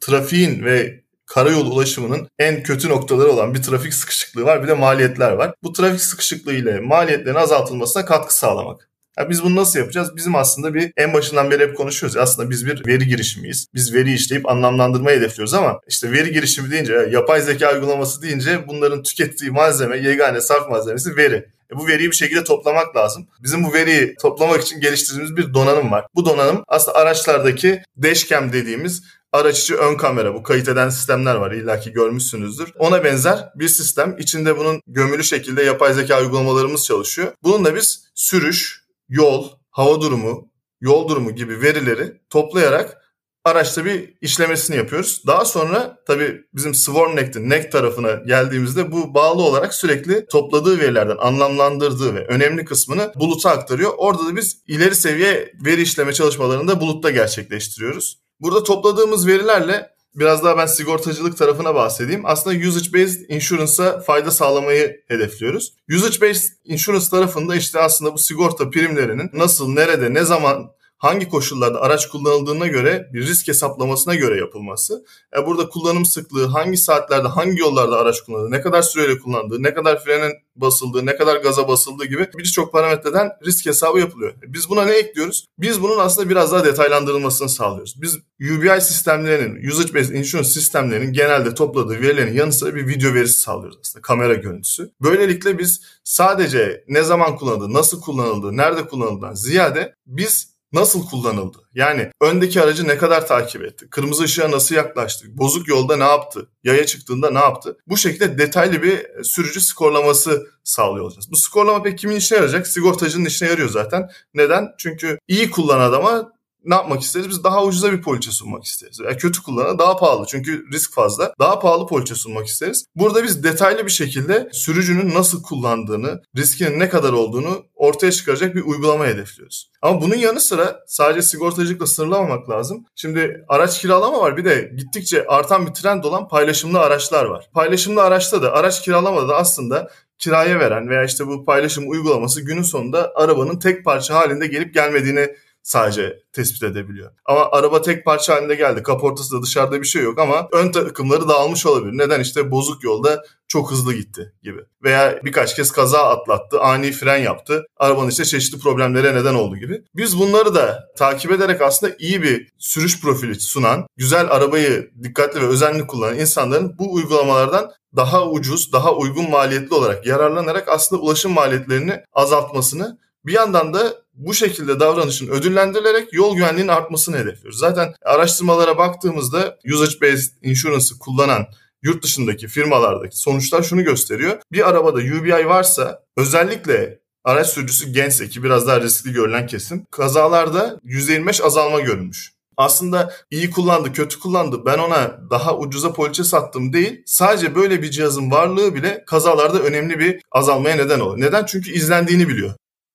trafiğin 0.00 0.64
ve 0.64 1.00
karayolu 1.28 1.70
ulaşımının 1.70 2.28
en 2.38 2.62
kötü 2.62 2.88
noktaları 2.88 3.28
olan 3.28 3.54
bir 3.54 3.62
trafik 3.62 3.94
sıkışıklığı 3.94 4.44
var 4.44 4.62
bir 4.62 4.68
de 4.68 4.74
maliyetler 4.74 5.32
var. 5.32 5.54
Bu 5.62 5.72
trafik 5.72 6.00
sıkışıklığı 6.00 6.54
ile 6.54 6.80
maliyetlerin 6.80 7.34
azaltılmasına 7.34 8.04
katkı 8.04 8.38
sağlamak. 8.38 8.88
Ya 9.18 9.30
biz 9.30 9.44
bunu 9.44 9.56
nasıl 9.56 9.78
yapacağız? 9.78 10.16
Bizim 10.16 10.34
aslında 10.34 10.74
bir 10.74 10.92
en 10.96 11.14
başından 11.14 11.50
beri 11.50 11.62
hep 11.62 11.76
konuşuyoruz. 11.76 12.16
Aslında 12.16 12.50
biz 12.50 12.66
bir 12.66 12.86
veri 12.86 13.06
girişimiyiz. 13.06 13.66
Biz 13.74 13.94
veri 13.94 14.12
işleyip 14.12 14.48
anlamlandırmayı 14.48 15.18
hedefliyoruz 15.18 15.54
ama 15.54 15.80
işte 15.88 16.12
veri 16.12 16.32
girişimi 16.32 16.70
deyince, 16.70 17.08
yapay 17.10 17.40
zeka 17.40 17.74
uygulaması 17.74 18.22
deyince 18.22 18.68
bunların 18.68 19.02
tükettiği 19.02 19.50
malzeme, 19.50 19.96
yegane 19.96 20.40
sarf 20.40 20.68
malzemesi 20.68 21.16
veri. 21.16 21.46
E 21.72 21.76
bu 21.76 21.86
veriyi 21.86 22.10
bir 22.10 22.16
şekilde 22.16 22.44
toplamak 22.44 22.96
lazım. 22.96 23.26
Bizim 23.42 23.64
bu 23.64 23.72
veriyi 23.72 24.14
toplamak 24.22 24.62
için 24.62 24.80
geliştirdiğimiz 24.80 25.36
bir 25.36 25.54
donanım 25.54 25.90
var. 25.90 26.06
Bu 26.14 26.26
donanım 26.26 26.64
aslında 26.68 26.98
araçlardaki 26.98 27.82
dashcam 28.02 28.52
dediğimiz 28.52 29.02
araç 29.32 29.60
içi 29.60 29.76
ön 29.76 29.96
kamera 29.96 30.34
bu 30.34 30.42
kayıt 30.42 30.68
eden 30.68 30.88
sistemler 30.88 31.34
var 31.34 31.52
illaki 31.52 31.92
görmüşsünüzdür. 31.92 32.72
Ona 32.78 33.04
benzer 33.04 33.52
bir 33.54 33.68
sistem. 33.68 34.16
İçinde 34.18 34.58
bunun 34.58 34.80
gömülü 34.86 35.24
şekilde 35.24 35.62
yapay 35.62 35.94
zeka 35.94 36.20
uygulamalarımız 36.20 36.84
çalışıyor. 36.84 37.32
Bununla 37.42 37.74
biz 37.74 38.04
sürüş, 38.14 38.84
yol, 39.08 39.50
hava 39.70 40.00
durumu, 40.00 40.50
yol 40.80 41.08
durumu 41.08 41.34
gibi 41.34 41.62
verileri 41.62 42.20
toplayarak 42.30 42.98
araçta 43.44 43.84
bir 43.84 44.14
işlemesini 44.20 44.76
yapıyoruz. 44.76 45.22
Daha 45.26 45.44
sonra 45.44 45.98
tabii 46.06 46.44
bizim 46.54 46.74
SwarmNect'in 46.74 47.50
NEC 47.50 47.70
tarafına 47.70 48.14
geldiğimizde 48.14 48.92
bu 48.92 49.14
bağlı 49.14 49.42
olarak 49.42 49.74
sürekli 49.74 50.26
topladığı 50.26 50.78
verilerden 50.78 51.16
anlamlandırdığı 51.18 52.14
ve 52.14 52.26
önemli 52.26 52.64
kısmını 52.64 53.12
buluta 53.16 53.50
aktarıyor. 53.50 53.92
Orada 53.96 54.26
da 54.26 54.36
biz 54.36 54.62
ileri 54.66 54.94
seviye 54.94 55.52
veri 55.64 55.82
işleme 55.82 56.12
çalışmalarını 56.12 56.68
da 56.68 56.80
bulutta 56.80 57.10
gerçekleştiriyoruz. 57.10 58.27
Burada 58.40 58.62
topladığımız 58.62 59.26
verilerle 59.26 59.98
Biraz 60.14 60.44
daha 60.44 60.58
ben 60.58 60.66
sigortacılık 60.66 61.36
tarafına 61.36 61.74
bahsedeyim. 61.74 62.26
Aslında 62.26 62.68
usage 62.68 62.92
based 62.92 63.20
insurance'a 63.28 64.00
fayda 64.00 64.30
sağlamayı 64.30 65.00
hedefliyoruz. 65.08 65.74
Usage 65.96 66.20
based 66.20 66.52
insurance 66.64 67.08
tarafında 67.10 67.56
işte 67.56 67.80
aslında 67.80 68.12
bu 68.14 68.18
sigorta 68.18 68.70
primlerinin 68.70 69.30
nasıl, 69.32 69.68
nerede, 69.68 70.14
ne 70.14 70.24
zaman 70.24 70.70
hangi 70.98 71.28
koşullarda 71.28 71.80
araç 71.80 72.08
kullanıldığına 72.08 72.66
göre 72.66 73.10
bir 73.12 73.26
risk 73.26 73.48
hesaplamasına 73.48 74.14
göre 74.14 74.38
yapılması. 74.38 75.04
E, 75.36 75.46
burada 75.46 75.68
kullanım 75.68 76.04
sıklığı, 76.04 76.46
hangi 76.46 76.76
saatlerde, 76.76 77.28
hangi 77.28 77.60
yollarda 77.60 77.98
araç 77.98 78.20
kullanıldığı, 78.20 78.50
ne 78.50 78.60
kadar 78.60 78.82
süreyle 78.82 79.18
kullandığı, 79.18 79.62
ne 79.62 79.74
kadar 79.74 80.04
frenin 80.04 80.32
basıldığı, 80.56 81.06
ne 81.06 81.16
kadar 81.16 81.36
gaza 81.36 81.68
basıldığı 81.68 82.04
gibi 82.04 82.28
birçok 82.38 82.72
parametreden 82.72 83.30
risk 83.46 83.66
hesabı 83.66 83.98
yapılıyor. 84.00 84.30
E, 84.30 84.52
biz 84.52 84.70
buna 84.70 84.84
ne 84.84 84.92
ekliyoruz? 84.92 85.44
Biz 85.58 85.82
bunun 85.82 85.98
aslında 85.98 86.30
biraz 86.30 86.52
daha 86.52 86.64
detaylandırılmasını 86.64 87.48
sağlıyoruz. 87.48 88.02
Biz 88.02 88.18
UBI 88.40 88.80
sistemlerinin, 88.80 89.68
Usage 89.68 89.94
Based 89.94 90.14
Insurance 90.14 90.48
sistemlerinin 90.48 91.12
genelde 91.12 91.54
topladığı 91.54 92.00
verilerin 92.00 92.34
yanı 92.34 92.52
sıra 92.52 92.74
bir 92.74 92.86
video 92.86 93.14
verisi 93.14 93.40
sağlıyoruz 93.40 93.78
aslında, 93.80 94.02
kamera 94.02 94.34
görüntüsü. 94.34 94.90
Böylelikle 95.02 95.58
biz 95.58 95.82
sadece 96.04 96.84
ne 96.88 97.02
zaman 97.02 97.36
kullanıldığı, 97.36 97.72
nasıl 97.72 98.00
kullanıldığı, 98.00 98.56
nerede 98.56 98.86
kullanıldığından 98.86 99.34
ziyade 99.34 99.94
biz 100.06 100.57
nasıl 100.72 101.06
kullanıldı? 101.06 101.58
Yani 101.74 102.10
öndeki 102.20 102.62
aracı 102.62 102.88
ne 102.88 102.98
kadar 102.98 103.26
takip 103.26 103.64
etti? 103.64 103.90
Kırmızı 103.90 104.22
ışığa 104.22 104.50
nasıl 104.50 104.74
yaklaştı? 104.74 105.26
Bozuk 105.30 105.68
yolda 105.68 105.96
ne 105.96 106.04
yaptı? 106.04 106.48
Yaya 106.64 106.86
çıktığında 106.86 107.30
ne 107.30 107.38
yaptı? 107.38 107.76
Bu 107.86 107.96
şekilde 107.96 108.38
detaylı 108.38 108.82
bir 108.82 109.06
sürücü 109.24 109.60
skorlaması 109.60 110.46
sağlıyor 110.64 111.04
olacağız. 111.04 111.32
Bu 111.32 111.36
skorlama 111.36 111.82
pek 111.82 111.98
kimin 111.98 112.16
işine 112.16 112.36
yarayacak? 112.36 112.66
Sigortacının 112.66 113.24
işine 113.24 113.48
yarıyor 113.48 113.68
zaten. 113.68 114.10
Neden? 114.34 114.68
Çünkü 114.78 115.18
iyi 115.28 115.50
kullanan 115.50 115.88
adama 115.88 116.32
ne 116.64 116.74
yapmak 116.74 117.02
isteriz? 117.02 117.28
Biz 117.28 117.44
daha 117.44 117.64
ucuza 117.64 117.92
bir 117.92 118.02
poliçe 118.02 118.30
sunmak 118.30 118.64
isteriz. 118.64 119.00
Yani 119.04 119.16
kötü 119.16 119.42
kullanana 119.42 119.78
daha 119.78 119.96
pahalı 119.96 120.26
çünkü 120.28 120.66
risk 120.72 120.94
fazla. 120.94 121.34
Daha 121.38 121.58
pahalı 121.58 121.86
poliçe 121.86 122.14
sunmak 122.14 122.46
isteriz. 122.46 122.84
Burada 122.94 123.24
biz 123.24 123.44
detaylı 123.44 123.86
bir 123.86 123.90
şekilde 123.90 124.48
sürücünün 124.52 125.14
nasıl 125.14 125.42
kullandığını, 125.42 126.22
riskinin 126.36 126.78
ne 126.78 126.88
kadar 126.88 127.12
olduğunu 127.12 127.64
ortaya 127.78 128.12
çıkaracak 128.12 128.54
bir 128.54 128.62
uygulama 128.62 129.06
hedefliyoruz. 129.06 129.70
Ama 129.82 130.00
bunun 130.00 130.14
yanı 130.14 130.40
sıra 130.40 130.80
sadece 130.86 131.22
sigortacılıkla 131.22 131.86
sınırlamamak 131.86 132.50
lazım. 132.50 132.84
Şimdi 132.96 133.44
araç 133.48 133.80
kiralama 133.80 134.20
var 134.20 134.36
bir 134.36 134.44
de 134.44 134.72
gittikçe 134.76 135.26
artan 135.26 135.66
bir 135.66 135.72
trend 135.72 136.04
olan 136.04 136.28
paylaşımlı 136.28 136.80
araçlar 136.80 137.24
var. 137.24 137.50
Paylaşımlı 137.52 138.02
araçta 138.02 138.42
da 138.42 138.52
araç 138.52 138.82
kiralamada 138.82 139.28
da 139.28 139.36
aslında 139.36 139.90
kiraya 140.18 140.60
veren 140.60 140.88
veya 140.88 141.04
işte 141.04 141.26
bu 141.26 141.44
paylaşım 141.44 141.90
uygulaması 141.90 142.40
günün 142.40 142.62
sonunda 142.62 143.12
arabanın 143.14 143.58
tek 143.58 143.84
parça 143.84 144.14
halinde 144.14 144.46
gelip 144.46 144.74
gelmediğini 144.74 145.34
sadece 145.62 146.18
tespit 146.32 146.62
edebiliyor. 146.62 147.10
Ama 147.24 147.48
araba 147.50 147.82
tek 147.82 148.04
parça 148.04 148.34
halinde 148.34 148.54
geldi. 148.54 148.82
Kaportası 148.82 149.38
da 149.38 149.42
dışarıda 149.42 149.80
bir 149.80 149.86
şey 149.86 150.02
yok 150.02 150.18
ama 150.18 150.48
ön 150.52 150.72
takımları 150.72 151.28
dağılmış 151.28 151.66
olabilir. 151.66 151.98
Neden? 151.98 152.20
işte 152.20 152.50
bozuk 152.50 152.84
yolda 152.84 153.24
çok 153.48 153.70
hızlı 153.70 153.94
gitti 153.94 154.32
gibi. 154.42 154.60
Veya 154.84 155.20
birkaç 155.24 155.56
kez 155.56 155.72
kaza 155.72 155.98
atlattı, 155.98 156.60
ani 156.60 156.92
fren 156.92 157.16
yaptı. 157.16 157.66
Arabanın 157.76 158.10
işte 158.10 158.24
çeşitli 158.24 158.58
problemlere 158.58 159.14
neden 159.14 159.34
oldu 159.34 159.56
gibi. 159.56 159.82
Biz 159.96 160.18
bunları 160.18 160.54
da 160.54 160.88
takip 160.96 161.32
ederek 161.32 161.62
aslında 161.62 161.94
iyi 161.98 162.22
bir 162.22 162.48
sürüş 162.58 163.00
profili 163.00 163.40
sunan, 163.40 163.86
güzel 163.96 164.30
arabayı 164.30 164.90
dikkatli 165.02 165.40
ve 165.40 165.46
özenli 165.46 165.86
kullanan 165.86 166.18
insanların 166.18 166.78
bu 166.78 166.94
uygulamalardan 166.94 167.72
daha 167.96 168.28
ucuz, 168.28 168.72
daha 168.72 168.94
uygun 168.94 169.30
maliyetli 169.30 169.74
olarak 169.74 170.06
yararlanarak 170.06 170.68
aslında 170.68 171.02
ulaşım 171.02 171.32
maliyetlerini 171.32 172.00
azaltmasını 172.12 172.98
bir 173.26 173.32
yandan 173.32 173.74
da 173.74 173.94
bu 174.14 174.34
şekilde 174.34 174.80
davranışın 174.80 175.28
ödüllendirilerek 175.28 176.12
yol 176.12 176.36
güvenliğinin 176.36 176.72
artmasını 176.72 177.16
hedefliyoruz. 177.16 177.58
Zaten 177.58 177.94
araştırmalara 178.04 178.78
baktığımızda 178.78 179.58
usage 179.72 180.00
based 180.02 180.32
insurance'ı 180.42 180.98
kullanan 180.98 181.46
yurt 181.82 182.02
dışındaki 182.04 182.48
firmalardaki 182.48 183.18
sonuçlar 183.18 183.62
şunu 183.62 183.84
gösteriyor. 183.84 184.38
Bir 184.52 184.68
arabada 184.68 184.98
UBI 184.98 185.48
varsa 185.48 186.02
özellikle 186.16 186.98
araç 187.24 187.46
sürücüsü 187.46 187.92
gençse 187.92 188.28
ki 188.28 188.44
biraz 188.44 188.66
daha 188.66 188.80
riskli 188.80 189.12
görülen 189.12 189.46
kesim 189.46 189.86
kazalarda 189.90 190.80
%25 190.84 191.42
azalma 191.42 191.80
görülmüş. 191.80 192.32
Aslında 192.56 193.12
iyi 193.30 193.50
kullandı, 193.50 193.92
kötü 193.92 194.20
kullandı. 194.20 194.62
Ben 194.66 194.78
ona 194.78 195.30
daha 195.30 195.58
ucuza 195.58 195.92
poliçe 195.92 196.24
sattım 196.24 196.72
değil. 196.72 197.02
Sadece 197.06 197.54
böyle 197.54 197.82
bir 197.82 197.90
cihazın 197.90 198.30
varlığı 198.30 198.74
bile 198.74 199.04
kazalarda 199.06 199.58
önemli 199.62 199.98
bir 199.98 200.20
azalmaya 200.32 200.76
neden 200.76 201.00
oluyor. 201.00 201.26
Neden? 201.28 201.44
Çünkü 201.44 201.72
izlendiğini 201.72 202.28
biliyor. 202.28 202.54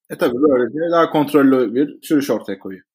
E 0.09 0.17
tabii 0.17 0.35
böylece 0.35 0.91
daha 0.91 1.09
kontrollü 1.09 1.75
bir 1.75 1.97
sürüş 2.01 2.29
ortaya 2.29 2.59
koyuyor. 2.59 2.85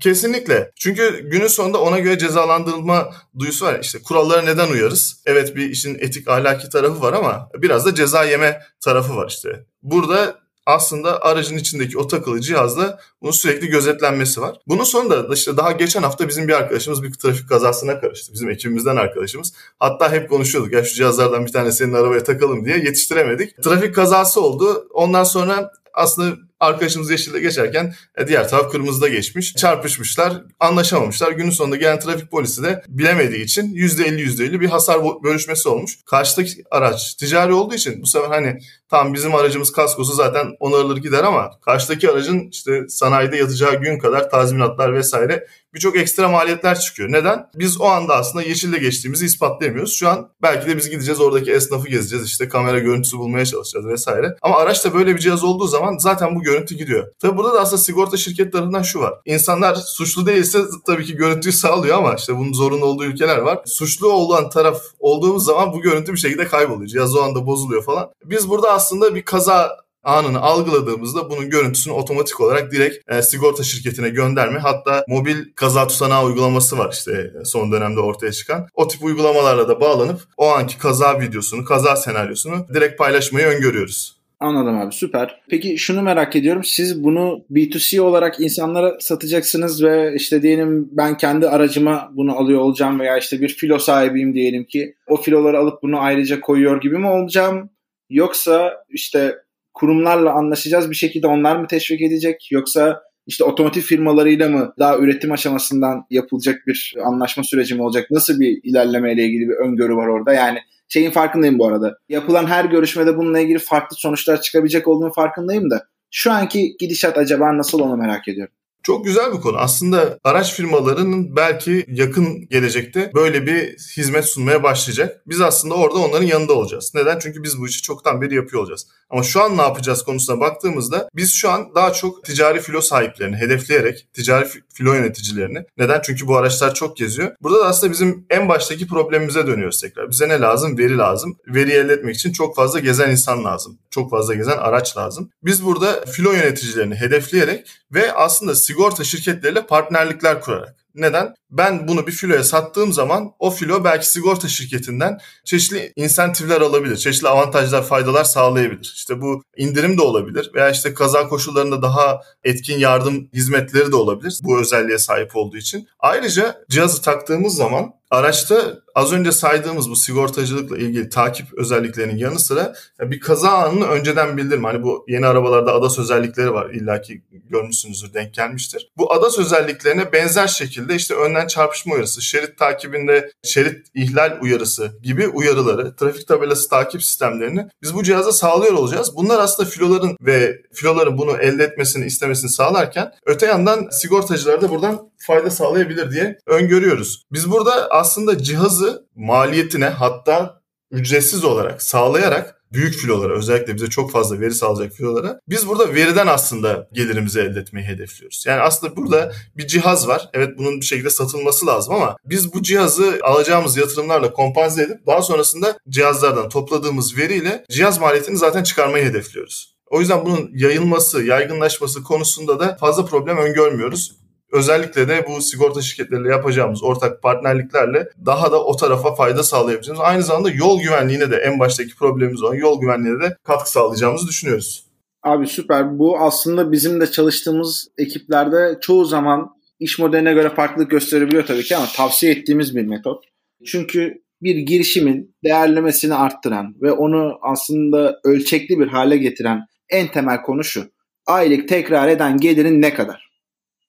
Kesinlikle. 0.00 0.70
Çünkü 0.76 1.20
günün 1.30 1.46
sonunda 1.46 1.80
ona 1.80 1.98
göre 1.98 2.18
cezalandırılma 2.18 3.14
duyusu 3.38 3.66
var. 3.66 3.78
İşte 3.82 4.02
kurallara 4.02 4.42
neden 4.42 4.68
uyarız? 4.68 5.22
Evet 5.26 5.56
bir 5.56 5.70
işin 5.70 5.94
etik 5.94 6.28
ahlaki 6.28 6.68
tarafı 6.68 7.02
var 7.02 7.12
ama 7.12 7.48
biraz 7.54 7.86
da 7.86 7.94
ceza 7.94 8.24
yeme 8.24 8.62
tarafı 8.80 9.16
var 9.16 9.28
işte. 9.28 9.64
Burada 9.82 10.38
aslında 10.66 11.22
aracın 11.22 11.56
içindeki 11.56 11.98
o 11.98 12.06
takılı 12.06 12.40
cihazla 12.40 12.98
bunun 13.22 13.32
sürekli 13.32 13.66
gözetlenmesi 13.66 14.40
var. 14.40 14.56
Bunun 14.66 14.84
sonunda 14.84 15.34
işte 15.34 15.56
daha 15.56 15.72
geçen 15.72 16.02
hafta 16.02 16.28
bizim 16.28 16.48
bir 16.48 16.52
arkadaşımız 16.52 17.02
bir 17.02 17.12
trafik 17.12 17.48
kazasına 17.48 18.00
karıştı. 18.00 18.32
Bizim 18.32 18.50
ekibimizden 18.50 18.96
arkadaşımız. 18.96 19.52
Hatta 19.78 20.12
hep 20.12 20.30
konuşuyorduk 20.30 20.72
ya 20.72 20.84
şu 20.84 20.94
cihazlardan 20.94 21.46
bir 21.46 21.52
tane 21.52 21.72
senin 21.72 21.92
arabaya 21.92 22.24
takalım 22.24 22.64
diye 22.64 22.78
yetiştiremedik. 22.78 23.62
Trafik 23.62 23.94
kazası 23.94 24.40
oldu. 24.40 24.88
Ondan 24.90 25.24
sonra 25.24 25.72
aslında 25.94 26.36
arkadaşımız 26.60 27.10
yeşilde 27.10 27.40
geçerken 27.40 27.94
e, 28.18 28.28
diğer 28.28 28.48
taraf 28.48 28.72
kırmızıda 28.72 29.08
geçmiş. 29.08 29.54
Çarpışmışlar, 29.54 30.42
anlaşamamışlar. 30.60 31.32
Günün 31.32 31.50
sonunda 31.50 31.76
gelen 31.76 31.98
trafik 32.00 32.30
polisi 32.30 32.62
de 32.62 32.82
bilemediği 32.88 33.44
için 33.44 33.74
%50 33.74 34.20
%50 34.20 34.60
bir 34.60 34.68
hasar 34.68 34.98
bölüşmesi 35.22 35.68
olmuş. 35.68 35.98
Karşıdaki 36.06 36.64
araç 36.70 37.14
ticari 37.14 37.52
olduğu 37.52 37.74
için 37.74 38.02
bu 38.02 38.06
sefer 38.06 38.28
hani 38.28 38.58
tam 38.88 39.14
bizim 39.14 39.34
aracımız 39.34 39.72
kaskosu 39.72 40.12
zaten 40.12 40.46
onarılır 40.60 40.96
gider 40.96 41.24
ama 41.24 41.50
karşıdaki 41.60 42.10
aracın 42.10 42.48
işte 42.52 42.88
sanayide 42.88 43.36
yatacağı 43.36 43.74
gün 43.74 43.98
kadar 43.98 44.30
tazminatlar 44.30 44.94
vesaire 44.94 45.46
birçok 45.74 45.96
ekstra 45.96 46.28
maliyetler 46.28 46.78
çıkıyor. 46.78 47.12
Neden? 47.12 47.46
Biz 47.54 47.80
o 47.80 47.84
anda 47.84 48.16
aslında 48.16 48.44
yeşilde 48.44 48.78
geçtiğimizi 48.78 49.26
ispatlayamıyoruz. 49.26 49.92
Şu 49.92 50.08
an 50.08 50.28
belki 50.42 50.66
de 50.66 50.76
biz 50.76 50.90
gideceğiz 50.90 51.20
oradaki 51.20 51.52
esnafı 51.52 51.88
gezeceğiz 51.88 52.26
işte 52.26 52.48
kamera 52.48 52.78
görüntüsü 52.78 53.18
bulmaya 53.18 53.46
çalışacağız 53.46 53.86
vesaire. 53.86 54.36
Ama 54.42 54.56
araçta 54.56 54.94
böyle 54.94 55.14
bir 55.14 55.20
cihaz 55.20 55.44
olduğu 55.44 55.66
zaman 55.66 55.98
zaten 55.98 56.36
bu 56.36 56.42
görüntü 56.42 56.74
gidiyor. 56.74 57.06
Tabi 57.20 57.36
burada 57.36 57.54
da 57.54 57.60
aslında 57.60 57.82
sigorta 57.82 58.16
şirketlerinden 58.16 58.82
şu 58.82 59.00
var. 59.00 59.14
İnsanlar 59.24 59.74
suçlu 59.74 60.26
değilse 60.26 60.58
tabii 60.86 61.04
ki 61.04 61.16
görüntüyü 61.16 61.52
sağlıyor 61.52 61.98
ama 61.98 62.14
işte 62.14 62.36
bunun 62.36 62.52
zorunlu 62.52 62.84
olduğu 62.84 63.04
ülkeler 63.04 63.38
var. 63.38 63.58
Suçlu 63.66 64.12
olan 64.12 64.50
taraf 64.50 64.82
olduğumuz 64.98 65.44
zaman 65.44 65.72
bu 65.72 65.80
görüntü 65.80 66.12
bir 66.12 66.18
şekilde 66.18 66.46
kayboluyor. 66.46 66.88
Cihaz 66.88 67.16
o 67.16 67.22
anda 67.22 67.46
bozuluyor 67.46 67.84
falan. 67.84 68.10
Biz 68.24 68.48
burada 68.48 68.72
aslında 68.72 69.14
bir 69.14 69.22
kaza 69.22 69.76
anını 70.02 70.40
algıladığımızda 70.40 71.30
bunun 71.30 71.50
görüntüsünü 71.50 71.94
otomatik 71.94 72.40
olarak 72.40 72.72
direkt 72.72 73.10
e, 73.12 73.22
sigorta 73.22 73.62
şirketine 73.62 74.08
gönderme 74.08 74.58
hatta 74.58 75.04
mobil 75.08 75.36
kaza 75.54 75.86
tutanağı 75.86 76.24
uygulaması 76.24 76.78
var 76.78 76.92
işte 76.92 77.32
son 77.44 77.72
dönemde 77.72 78.00
ortaya 78.00 78.32
çıkan. 78.32 78.66
O 78.74 78.88
tip 78.88 79.04
uygulamalarla 79.04 79.68
da 79.68 79.80
bağlanıp 79.80 80.20
o 80.36 80.48
anki 80.48 80.78
kaza 80.78 81.20
videosunu, 81.20 81.64
kaza 81.64 81.96
senaryosunu 81.96 82.66
direkt 82.74 82.98
paylaşmayı 82.98 83.46
öngörüyoruz. 83.46 84.18
Anladım 84.40 84.78
abi 84.78 84.92
süper. 84.92 85.40
Peki 85.50 85.78
şunu 85.78 86.02
merak 86.02 86.36
ediyorum. 86.36 86.64
Siz 86.64 87.04
bunu 87.04 87.44
B2C 87.50 88.00
olarak 88.00 88.40
insanlara 88.40 88.96
satacaksınız 89.00 89.82
ve 89.84 90.14
işte 90.16 90.42
diyelim 90.42 90.88
ben 90.92 91.16
kendi 91.16 91.48
aracıma 91.48 92.10
bunu 92.12 92.38
alıyor 92.38 92.60
olacağım 92.60 93.00
veya 93.00 93.18
işte 93.18 93.40
bir 93.40 93.48
filo 93.48 93.78
sahibiyim 93.78 94.34
diyelim 94.34 94.64
ki 94.64 94.94
o 95.06 95.16
filoları 95.16 95.58
alıp 95.58 95.82
bunu 95.82 96.00
ayrıca 96.00 96.40
koyuyor 96.40 96.80
gibi 96.80 96.98
mi 96.98 97.08
olacağım? 97.08 97.70
Yoksa 98.10 98.84
işte 98.88 99.36
kurumlarla 99.78 100.32
anlaşacağız 100.32 100.90
bir 100.90 100.94
şekilde 100.94 101.26
onlar 101.26 101.56
mı 101.56 101.66
teşvik 101.66 102.02
edecek 102.02 102.48
yoksa 102.52 103.02
işte 103.26 103.44
otomotiv 103.44 103.80
firmalarıyla 103.80 104.48
mı 104.48 104.74
daha 104.78 104.98
üretim 104.98 105.32
aşamasından 105.32 106.06
yapılacak 106.10 106.66
bir 106.66 106.94
anlaşma 107.04 107.44
süreci 107.44 107.74
mi 107.74 107.82
olacak? 107.82 108.10
Nasıl 108.10 108.40
bir 108.40 108.60
ilerlemeyle 108.62 109.24
ilgili 109.24 109.48
bir 109.48 109.54
öngörü 109.54 109.96
var 109.96 110.06
orada? 110.06 110.32
Yani 110.32 110.58
şeyin 110.88 111.10
farkındayım 111.10 111.58
bu 111.58 111.66
arada. 111.66 111.98
Yapılan 112.08 112.46
her 112.46 112.64
görüşmede 112.64 113.16
bununla 113.16 113.40
ilgili 113.40 113.58
farklı 113.58 113.96
sonuçlar 113.96 114.40
çıkabilecek 114.40 114.88
olduğunu 114.88 115.12
farkındayım 115.12 115.70
da 115.70 115.86
şu 116.10 116.32
anki 116.32 116.76
gidişat 116.78 117.18
acaba 117.18 117.58
nasıl 117.58 117.80
onu 117.80 117.96
merak 117.96 118.28
ediyorum. 118.28 118.54
Çok 118.88 119.04
güzel 119.04 119.32
bir 119.32 119.40
konu. 119.40 119.56
Aslında 119.56 120.18
araç 120.24 120.54
firmalarının 120.54 121.36
belki 121.36 121.84
yakın 121.88 122.48
gelecekte 122.48 123.10
böyle 123.14 123.46
bir 123.46 123.76
hizmet 123.96 124.24
sunmaya 124.24 124.62
başlayacak. 124.62 125.22
Biz 125.26 125.40
aslında 125.40 125.74
orada 125.74 125.98
onların 125.98 126.26
yanında 126.26 126.52
olacağız. 126.52 126.92
Neden? 126.94 127.18
Çünkü 127.18 127.42
biz 127.42 127.60
bu 127.60 127.66
işi 127.68 127.82
çoktan 127.82 128.20
beri 128.20 128.34
yapıyor 128.34 128.62
olacağız. 128.62 128.86
Ama 129.10 129.22
şu 129.22 129.42
an 129.42 129.56
ne 129.56 129.62
yapacağız 129.62 130.02
konusuna 130.02 130.40
baktığımızda 130.40 131.08
biz 131.16 131.32
şu 131.32 131.50
an 131.50 131.74
daha 131.74 131.92
çok 131.92 132.24
ticari 132.24 132.60
filo 132.60 132.80
sahiplerini 132.80 133.36
hedefleyerek 133.36 134.08
ticari 134.14 134.48
filo 134.74 134.94
yöneticilerini. 134.94 135.64
Neden? 135.78 136.00
Çünkü 136.04 136.26
bu 136.26 136.36
araçlar 136.36 136.74
çok 136.74 136.96
geziyor. 136.96 137.32
Burada 137.42 137.60
da 137.60 137.66
aslında 137.66 137.92
bizim 137.92 138.26
en 138.30 138.48
baştaki 138.48 138.86
problemimize 138.86 139.46
dönüyoruz 139.46 139.80
tekrar. 139.80 140.10
Bize 140.10 140.28
ne 140.28 140.40
lazım? 140.40 140.78
Veri 140.78 140.98
lazım. 140.98 141.36
Veri 141.46 141.72
elde 141.72 141.92
etmek 141.92 142.14
için 142.14 142.32
çok 142.32 142.56
fazla 142.56 142.78
gezen 142.78 143.10
insan 143.10 143.44
lazım. 143.44 143.78
Çok 143.90 144.10
fazla 144.10 144.34
gezen 144.34 144.56
araç 144.56 144.96
lazım. 144.96 145.30
Biz 145.42 145.64
burada 145.64 146.04
filo 146.04 146.32
yöneticilerini 146.32 146.94
hedefleyerek 146.94 147.66
ve 147.94 148.12
aslında 148.12 148.54
sigorta 148.54 149.04
şirketleriyle 149.04 149.66
partnerlikler 149.66 150.40
kurarak 150.40 150.78
Neden? 150.98 151.34
Ben 151.50 151.88
bunu 151.88 152.06
bir 152.06 152.12
filoya 152.12 152.44
sattığım 152.44 152.92
zaman 152.92 153.32
o 153.38 153.50
filo 153.50 153.84
belki 153.84 154.10
sigorta 154.10 154.48
şirketinden 154.48 155.18
çeşitli 155.44 155.92
insentifler 155.96 156.60
alabilir. 156.60 156.96
Çeşitli 156.96 157.28
avantajlar, 157.28 157.82
faydalar 157.86 158.24
sağlayabilir. 158.24 158.92
İşte 158.96 159.20
bu 159.20 159.42
indirim 159.56 159.98
de 159.98 160.02
olabilir 160.02 160.50
veya 160.54 160.70
işte 160.70 160.94
kaza 160.94 161.28
koşullarında 161.28 161.82
daha 161.82 162.20
etkin 162.44 162.78
yardım 162.78 163.28
hizmetleri 163.34 163.92
de 163.92 163.96
olabilir. 163.96 164.40
Bu 164.42 164.60
özelliğe 164.60 164.98
sahip 164.98 165.36
olduğu 165.36 165.56
için. 165.56 165.88
Ayrıca 165.98 166.64
cihazı 166.68 167.02
taktığımız 167.02 167.54
zaman 167.54 167.97
Araçta 168.10 168.82
az 168.94 169.12
önce 169.12 169.32
saydığımız 169.32 169.90
bu 169.90 169.96
sigortacılıkla 169.96 170.78
ilgili 170.78 171.08
takip 171.08 171.54
özelliklerinin 171.54 172.16
yanı 172.16 172.38
sıra 172.38 172.74
bir 173.00 173.20
kaza 173.20 173.50
anını 173.50 173.86
önceden 173.86 174.36
bildirme. 174.36 174.68
Hani 174.68 174.82
bu 174.82 175.04
yeni 175.08 175.26
arabalarda 175.26 175.74
ADAS 175.74 175.98
özellikleri 175.98 176.52
var. 176.52 176.70
İlla 176.70 177.00
ki 177.00 177.22
görmüşsünüzdür, 177.50 178.14
denk 178.14 178.34
gelmiştir. 178.34 178.90
Bu 178.96 179.12
ADAS 179.12 179.38
özelliklerine 179.38 180.12
benzer 180.12 180.46
şekilde 180.46 180.94
işte 180.94 181.14
önden 181.14 181.46
çarpışma 181.46 181.94
uyarısı, 181.94 182.22
şerit 182.22 182.58
takibinde 182.58 183.30
şerit 183.44 183.86
ihlal 183.94 184.38
uyarısı 184.42 184.92
gibi 185.02 185.28
uyarıları, 185.28 185.96
trafik 185.96 186.28
tabelası 186.28 186.68
takip 186.68 187.02
sistemlerini 187.02 187.66
biz 187.82 187.94
bu 187.94 188.02
cihaza 188.02 188.32
sağlıyor 188.32 188.72
olacağız. 188.72 189.16
Bunlar 189.16 189.38
aslında 189.38 189.68
filoların 189.68 190.16
ve 190.20 190.62
filoların 190.72 191.18
bunu 191.18 191.36
elde 191.36 191.64
etmesini, 191.64 192.06
istemesini 192.06 192.50
sağlarken 192.50 193.12
öte 193.26 193.46
yandan 193.46 193.88
sigortacılar 193.90 194.60
da 194.60 194.70
buradan 194.70 195.10
fayda 195.18 195.50
sağlayabilir 195.50 196.10
diye 196.10 196.38
öngörüyoruz. 196.46 197.22
Biz 197.32 197.50
burada 197.50 197.88
aslında 197.90 198.42
cihazı 198.42 199.06
maliyetine 199.14 199.88
hatta 199.88 200.62
ücretsiz 200.90 201.44
olarak 201.44 201.82
sağlayarak 201.82 202.58
büyük 202.72 202.94
filolara 202.94 203.38
özellikle 203.38 203.74
bize 203.74 203.86
çok 203.86 204.12
fazla 204.12 204.40
veri 204.40 204.54
sağlayacak 204.54 204.96
filolara 204.96 205.40
biz 205.48 205.68
burada 205.68 205.94
veriden 205.94 206.26
aslında 206.26 206.88
gelirimizi 206.92 207.40
elde 207.40 207.60
etmeyi 207.60 207.86
hedefliyoruz. 207.86 208.44
Yani 208.46 208.60
aslında 208.60 208.96
burada 208.96 209.32
bir 209.56 209.66
cihaz 209.66 210.08
var. 210.08 210.30
Evet 210.32 210.58
bunun 210.58 210.80
bir 210.80 210.86
şekilde 210.86 211.10
satılması 211.10 211.66
lazım 211.66 211.94
ama 211.94 212.16
biz 212.24 212.54
bu 212.54 212.62
cihazı 212.62 213.18
alacağımız 213.22 213.76
yatırımlarla 213.76 214.32
kompanze 214.32 214.82
edip 214.82 215.06
daha 215.06 215.22
sonrasında 215.22 215.78
cihazlardan 215.88 216.48
topladığımız 216.48 217.16
veriyle 217.16 217.64
cihaz 217.70 218.00
maliyetini 218.00 218.36
zaten 218.36 218.62
çıkarmayı 218.62 219.04
hedefliyoruz. 219.04 219.78
O 219.90 220.00
yüzden 220.00 220.24
bunun 220.24 220.50
yayılması, 220.54 221.22
yaygınlaşması 221.22 222.02
konusunda 222.02 222.60
da 222.60 222.76
fazla 222.80 223.04
problem 223.04 223.36
öngörmüyoruz. 223.36 224.18
Özellikle 224.52 225.08
de 225.08 225.24
bu 225.28 225.42
sigorta 225.42 225.82
şirketleriyle 225.82 226.28
yapacağımız 226.28 226.82
ortak 226.82 227.22
partnerliklerle 227.22 228.08
daha 228.26 228.52
da 228.52 228.64
o 228.64 228.76
tarafa 228.76 229.14
fayda 229.14 229.42
sağlayabileceğimiz. 229.42 230.00
Aynı 230.04 230.22
zamanda 230.22 230.50
yol 230.50 230.80
güvenliğine 230.80 231.30
de 231.30 231.36
en 231.36 231.58
baştaki 231.58 231.96
problemimiz 231.96 232.42
olan 232.42 232.54
yol 232.54 232.80
güvenliğine 232.80 233.20
de 233.20 233.36
katkı 233.44 233.70
sağlayacağımızı 233.70 234.28
düşünüyoruz. 234.28 234.84
Abi 235.22 235.46
süper. 235.46 235.98
Bu 235.98 236.18
aslında 236.18 236.72
bizim 236.72 237.00
de 237.00 237.10
çalıştığımız 237.10 237.88
ekiplerde 237.98 238.78
çoğu 238.80 239.04
zaman 239.04 239.50
iş 239.80 239.98
modeline 239.98 240.32
göre 240.32 240.50
farklılık 240.50 240.90
gösterebiliyor 240.90 241.46
tabii 241.46 241.62
ki 241.62 241.76
ama 241.76 241.86
tavsiye 241.96 242.32
ettiğimiz 242.32 242.76
bir 242.76 242.86
metot. 242.86 243.24
Çünkü 243.66 244.22
bir 244.42 244.56
girişimin 244.56 245.36
değerlemesini 245.44 246.14
arttıran 246.14 246.74
ve 246.82 246.92
onu 246.92 247.38
aslında 247.42 248.20
ölçekli 248.24 248.78
bir 248.78 248.86
hale 248.86 249.16
getiren 249.16 249.60
en 249.90 250.08
temel 250.08 250.42
konu 250.42 250.64
şu. 250.64 250.84
Aylık 251.26 251.68
tekrar 251.68 252.08
eden 252.08 252.36
gelirin 252.36 252.82
ne 252.82 252.94
kadar? 252.94 253.27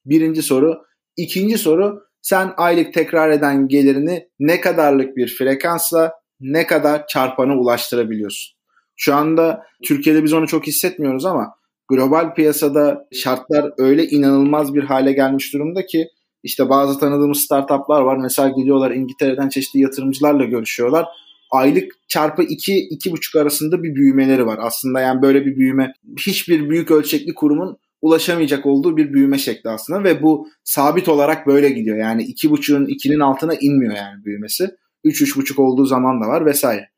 Birinci 0.05 0.41
soru. 0.41 0.77
İkinci 1.17 1.57
soru 1.57 2.01
sen 2.21 2.53
aylık 2.57 2.93
tekrar 2.93 3.29
eden 3.29 3.67
gelirini 3.67 4.27
ne 4.39 4.61
kadarlık 4.61 5.17
bir 5.17 5.35
frekansla 5.37 6.13
ne 6.39 6.67
kadar 6.67 7.07
çarpana 7.07 7.57
ulaştırabiliyorsun? 7.57 8.59
Şu 8.95 9.15
anda 9.15 9.63
Türkiye'de 9.83 10.23
biz 10.23 10.33
onu 10.33 10.47
çok 10.47 10.67
hissetmiyoruz 10.67 11.25
ama 11.25 11.53
global 11.89 12.33
piyasada 12.33 13.07
şartlar 13.13 13.71
öyle 13.77 14.07
inanılmaz 14.07 14.75
bir 14.75 14.83
hale 14.83 15.11
gelmiş 15.13 15.53
durumda 15.53 15.85
ki 15.85 16.07
işte 16.43 16.69
bazı 16.69 16.99
tanıdığımız 16.99 17.39
startuplar 17.39 18.01
var. 18.01 18.17
Mesela 18.17 18.49
gidiyorlar 18.49 18.91
İngiltere'den 18.91 19.49
çeşitli 19.49 19.79
yatırımcılarla 19.79 20.45
görüşüyorlar. 20.45 21.05
Aylık 21.51 21.91
çarpı 22.07 22.43
2 22.43 22.77
iki, 22.77 23.09
2,5 23.09 23.41
arasında 23.41 23.83
bir 23.83 23.95
büyümeleri 23.95 24.45
var. 24.45 24.59
Aslında 24.61 24.99
yani 24.99 25.21
böyle 25.21 25.45
bir 25.45 25.55
büyüme 25.55 25.93
hiçbir 26.19 26.69
büyük 26.69 26.91
ölçekli 26.91 27.33
kurumun 27.33 27.77
ulaşamayacak 28.01 28.65
olduğu 28.65 28.97
bir 28.97 29.13
büyüme 29.13 29.37
şekli 29.37 29.69
aslında 29.69 30.03
ve 30.03 30.23
bu 30.23 30.47
sabit 30.63 31.09
olarak 31.09 31.47
böyle 31.47 31.69
gidiyor. 31.69 31.97
Yani 31.97 32.23
2.5'ün 32.23 32.85
2'nin 32.85 33.19
altına 33.19 33.53
inmiyor 33.55 33.95
yani 33.95 34.25
büyümesi. 34.25 34.69
3-3.5 35.05 35.61
olduğu 35.61 35.85
zaman 35.85 36.21
da 36.21 36.27
var 36.27 36.45
vesaire. 36.45 36.89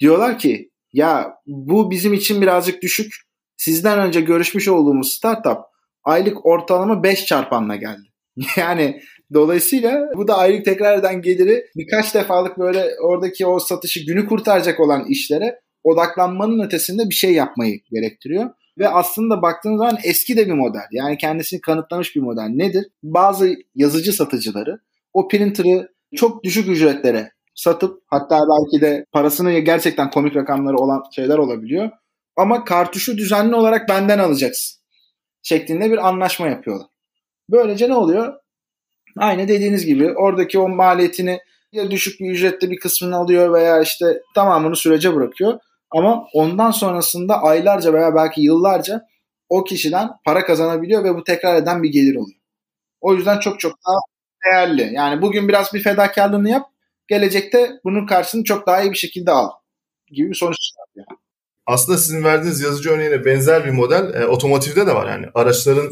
Diyorlar 0.00 0.38
ki 0.38 0.70
ya 0.92 1.34
bu 1.46 1.90
bizim 1.90 2.14
için 2.14 2.42
birazcık 2.42 2.82
düşük. 2.82 3.14
Sizden 3.56 3.98
önce 3.98 4.20
görüşmüş 4.20 4.68
olduğumuz 4.68 5.12
startup 5.12 5.58
aylık 6.04 6.46
ortalama 6.46 7.02
5 7.02 7.26
çarpanla 7.26 7.76
geldi. 7.76 8.08
yani 8.56 9.00
dolayısıyla 9.34 10.10
bu 10.16 10.28
da 10.28 10.38
aylık 10.38 10.64
tekrar 10.64 10.98
eden 10.98 11.22
geliri 11.22 11.66
birkaç 11.76 12.14
defalık 12.14 12.58
böyle 12.58 12.84
oradaki 13.02 13.46
o 13.46 13.58
satışı 13.58 14.06
günü 14.06 14.26
kurtaracak 14.26 14.80
olan 14.80 15.04
işlere 15.08 15.60
odaklanmanın 15.84 16.66
ötesinde 16.66 17.10
bir 17.10 17.14
şey 17.14 17.32
yapmayı 17.32 17.80
gerektiriyor. 17.90 18.50
Ve 18.78 18.88
aslında 18.88 19.42
baktığınız 19.42 19.78
zaman 19.78 19.98
eski 20.04 20.36
de 20.36 20.46
bir 20.46 20.52
model. 20.52 20.86
Yani 20.90 21.18
kendisini 21.18 21.60
kanıtlamış 21.60 22.16
bir 22.16 22.20
model. 22.20 22.48
Nedir? 22.48 22.86
Bazı 23.02 23.54
yazıcı 23.74 24.12
satıcıları 24.12 24.78
o 25.12 25.28
printer'ı 25.28 25.88
çok 26.16 26.44
düşük 26.44 26.68
ücretlere 26.68 27.32
satıp 27.54 28.02
hatta 28.06 28.38
belki 28.38 28.84
de 28.84 29.06
parasını 29.12 29.58
gerçekten 29.58 30.10
komik 30.10 30.36
rakamları 30.36 30.76
olan 30.76 31.02
şeyler 31.14 31.38
olabiliyor. 31.38 31.90
Ama 32.36 32.64
kartuşu 32.64 33.18
düzenli 33.18 33.54
olarak 33.54 33.88
benden 33.88 34.18
alacaksın 34.18 34.82
şeklinde 35.42 35.90
bir 35.90 36.08
anlaşma 36.08 36.46
yapıyorlar. 36.46 36.86
Böylece 37.50 37.88
ne 37.88 37.94
oluyor? 37.94 38.34
Aynı 39.16 39.48
dediğiniz 39.48 39.86
gibi 39.86 40.12
oradaki 40.12 40.58
o 40.58 40.68
maliyetini 40.68 41.38
ya 41.72 41.90
düşük 41.90 42.20
bir 42.20 42.30
ücrette 42.30 42.70
bir 42.70 42.78
kısmını 42.78 43.16
alıyor 43.16 43.52
veya 43.52 43.82
işte 43.82 44.22
tamamını 44.34 44.76
sürece 44.76 45.14
bırakıyor. 45.14 45.58
Ama 45.90 46.26
ondan 46.32 46.70
sonrasında 46.70 47.42
aylarca 47.42 47.92
veya 47.92 48.14
belki 48.14 48.40
yıllarca 48.40 49.06
o 49.48 49.64
kişiden 49.64 50.08
para 50.24 50.46
kazanabiliyor 50.46 51.04
ve 51.04 51.14
bu 51.14 51.24
tekrar 51.24 51.56
eden 51.56 51.82
bir 51.82 51.88
gelir 51.88 52.14
oluyor. 52.14 52.40
O 53.00 53.14
yüzden 53.14 53.38
çok 53.38 53.60
çok 53.60 53.72
daha 53.86 53.96
değerli. 54.44 54.94
Yani 54.94 55.22
bugün 55.22 55.48
biraz 55.48 55.74
bir 55.74 55.82
fedakarlığını 55.82 56.50
yap, 56.50 56.66
gelecekte 57.08 57.70
bunun 57.84 58.06
karşılığını 58.06 58.44
çok 58.44 58.66
daha 58.66 58.82
iyi 58.82 58.90
bir 58.90 58.96
şekilde 58.96 59.30
al 59.30 59.50
gibi 60.06 60.28
bir 60.30 60.34
sonuç 60.34 60.56
çıkartıyor. 60.60 61.06
Aslında 61.66 61.98
sizin 61.98 62.24
verdiğiniz 62.24 62.60
yazıcı 62.60 62.90
örneğine 62.90 63.24
benzer 63.24 63.64
bir 63.64 63.70
model 63.70 64.14
e, 64.14 64.26
otomotivde 64.26 64.86
de 64.86 64.94
var. 64.94 65.10
Yani 65.10 65.26
araçların 65.34 65.90